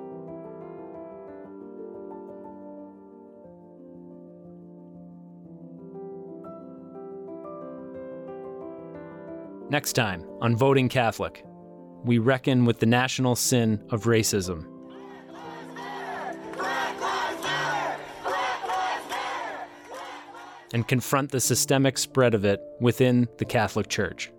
Next 9.73 9.93
time 9.93 10.23
on 10.39 10.55
Voting 10.55 10.87
Catholic, 10.87 11.43
we 12.05 12.19
reckon 12.19 12.63
with 12.63 12.77
the 12.77 12.85
national 12.85 13.35
sin 13.35 13.83
of 13.89 14.03
racism. 14.03 14.67
And 20.75 20.87
confront 20.87 21.31
the 21.31 21.39
systemic 21.39 21.97
spread 21.97 22.35
of 22.35 22.45
it 22.45 22.59
within 22.81 23.27
the 23.39 23.45
Catholic 23.45 23.87
Church. 23.87 24.31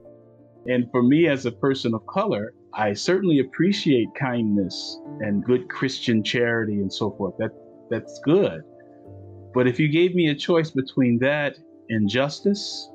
And 0.66 0.88
for 0.92 1.02
me, 1.02 1.26
as 1.26 1.46
a 1.46 1.50
person 1.50 1.94
of 1.94 2.06
color, 2.06 2.52
I 2.72 2.92
certainly 2.92 3.40
appreciate 3.40 4.06
kindness 4.16 5.00
and 5.18 5.44
good 5.44 5.68
Christian 5.68 6.22
charity 6.22 6.74
and 6.74 6.92
so 6.92 7.10
forth. 7.10 7.34
That 7.40 7.50
that's 7.90 8.20
good. 8.24 8.62
But 9.52 9.66
if 9.66 9.80
you 9.80 9.88
gave 9.88 10.14
me 10.14 10.28
a 10.28 10.34
choice 10.36 10.70
between 10.70 11.18
that 11.22 11.56
and 11.88 12.08
justice, 12.08 12.88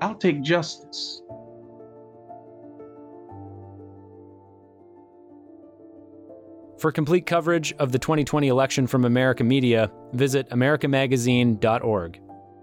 I'll 0.00 0.14
take 0.14 0.40
justice. 0.42 1.22
For 6.78 6.92
complete 6.92 7.26
coverage 7.26 7.74
of 7.80 7.90
the 7.90 7.98
2020 7.98 8.46
election 8.46 8.86
from 8.86 9.04
America 9.04 9.42
Media, 9.42 9.90
visit 10.12 10.48
americamagazine.org. 10.50 12.20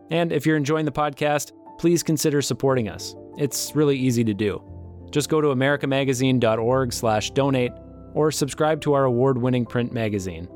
And 0.10 0.32
if 0.32 0.46
you're 0.46 0.56
enjoying 0.56 0.86
the 0.86 0.92
podcast, 0.92 1.52
please 1.78 2.02
consider 2.02 2.42
supporting 2.42 2.88
us. 2.88 3.14
It's 3.38 3.76
really 3.76 3.98
easy 3.98 4.24
to 4.24 4.34
do. 4.34 4.64
Just 5.12 5.28
go 5.28 5.42
to 5.42 5.50
americamagazine.org/donate 5.50 7.72
or 8.14 8.32
subscribe 8.32 8.80
to 8.82 8.94
our 8.94 9.04
award-winning 9.04 9.66
print 9.66 9.92
magazine. 9.92 10.48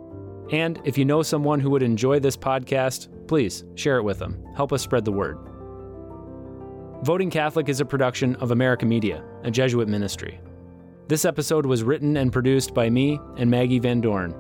And 0.54 0.80
if 0.86 0.98
you 0.98 1.04
know 1.04 1.22
someone 1.22 1.60
who 1.60 1.72
would 1.72 1.84
enjoy 1.84 2.22
this 2.22 2.38
podcast, 2.38 3.10
please 3.28 3.65
share 3.76 3.98
it 3.98 4.04
with 4.04 4.19
them. 4.19 4.41
Help 4.56 4.72
us 4.72 4.82
spread 4.82 5.04
the 5.04 5.12
word. 5.12 5.38
Voting 7.04 7.30
Catholic 7.30 7.67
is 7.67 7.82
a 7.82 7.86
production 7.86 8.38
of 8.38 8.52
America 8.52 8.86
Media, 8.86 9.22
a 9.43 9.52
Jesuit 9.52 9.89
ministry. 9.89 10.39
This 11.10 11.26
episode 11.26 11.65
was 11.65 11.82
written 11.82 12.17
and 12.17 12.32
produced 12.32 12.76
by 12.76 12.88
me 12.88 13.19
and 13.36 13.50
Maggie 13.50 13.80
Van 13.80 14.00
Dorn. 14.00 14.36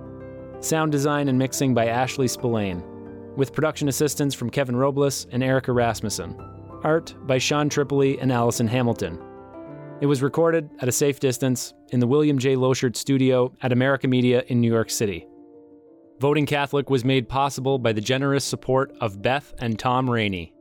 Sound 0.59 0.91
design 0.91 1.27
and 1.27 1.39
mixing 1.39 1.73
by 1.73 1.87
Ashley 1.87 2.27
Spillane, 2.27 2.83
with 3.35 3.53
production 3.53 3.87
assistance 3.87 4.35
from 4.35 4.51
Kevin 4.51 4.75
Robles 4.75 5.25
and 5.31 5.43
Erica 5.43 5.71
Rasmussen. 5.73 6.39
Art 6.83 7.15
by 7.25 7.39
Sean 7.39 7.69
Tripoli 7.69 8.19
and 8.19 8.31
Allison 8.31 8.67
Hamilton. 8.67 9.19
It 9.99 10.05
was 10.05 10.21
recorded 10.21 10.69
at 10.79 10.87
a 10.87 10.91
safe 10.91 11.19
distance 11.19 11.73
in 11.91 12.01
the 12.01 12.07
William 12.07 12.37
J. 12.37 12.55
Loschert 12.55 12.95
studio 12.95 13.51
at 13.63 13.71
America 13.71 14.07
Media 14.07 14.43
in 14.45 14.61
New 14.61 14.71
York 14.71 14.91
City. 14.91 15.25
Voting 16.19 16.45
Catholic 16.45 16.91
was 16.91 17.03
made 17.03 17.27
possible 17.27 17.79
by 17.79 17.93
the 17.93 17.99
generous 17.99 18.45
support 18.45 18.95
of 19.01 19.23
Beth 19.23 19.55
and 19.57 19.79
Tom 19.79 20.07
Rainey. 20.07 20.53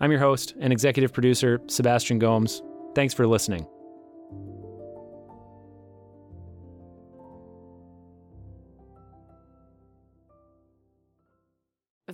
I'm 0.00 0.10
your 0.10 0.20
host 0.20 0.54
and 0.58 0.72
executive 0.72 1.12
producer, 1.12 1.60
Sebastian 1.66 2.18
Gomes. 2.18 2.62
Thanks 2.94 3.12
for 3.12 3.26
listening. 3.26 3.66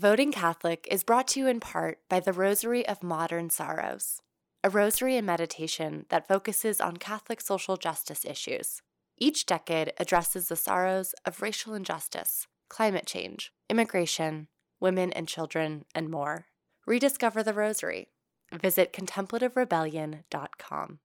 Voting 0.04 0.32
Catholic 0.32 0.86
is 0.90 1.02
brought 1.02 1.26
to 1.28 1.40
you 1.40 1.46
in 1.46 1.60
part 1.60 1.98
by 2.10 2.20
the 2.20 2.34
Rosary 2.34 2.86
of 2.86 3.02
Modern 3.02 3.48
Sorrows, 3.48 4.20
a 4.62 4.68
rosary 4.68 5.16
and 5.16 5.26
meditation 5.26 6.04
that 6.10 6.28
focuses 6.28 6.78
on 6.78 6.98
Catholic 6.98 7.40
social 7.40 7.78
justice 7.78 8.26
issues. 8.26 8.82
Each 9.16 9.46
decade 9.46 9.94
addresses 9.96 10.48
the 10.48 10.56
sorrows 10.56 11.14
of 11.24 11.40
racial 11.40 11.72
injustice, 11.72 12.46
climate 12.68 13.06
change, 13.06 13.50
immigration, 13.70 14.48
women 14.78 15.10
and 15.10 15.26
children, 15.26 15.86
and 15.94 16.10
more. 16.10 16.48
Rediscover 16.86 17.42
the 17.42 17.54
Rosary. 17.54 18.08
Visit 18.52 18.92
contemplativerebellion.com. 18.92 20.98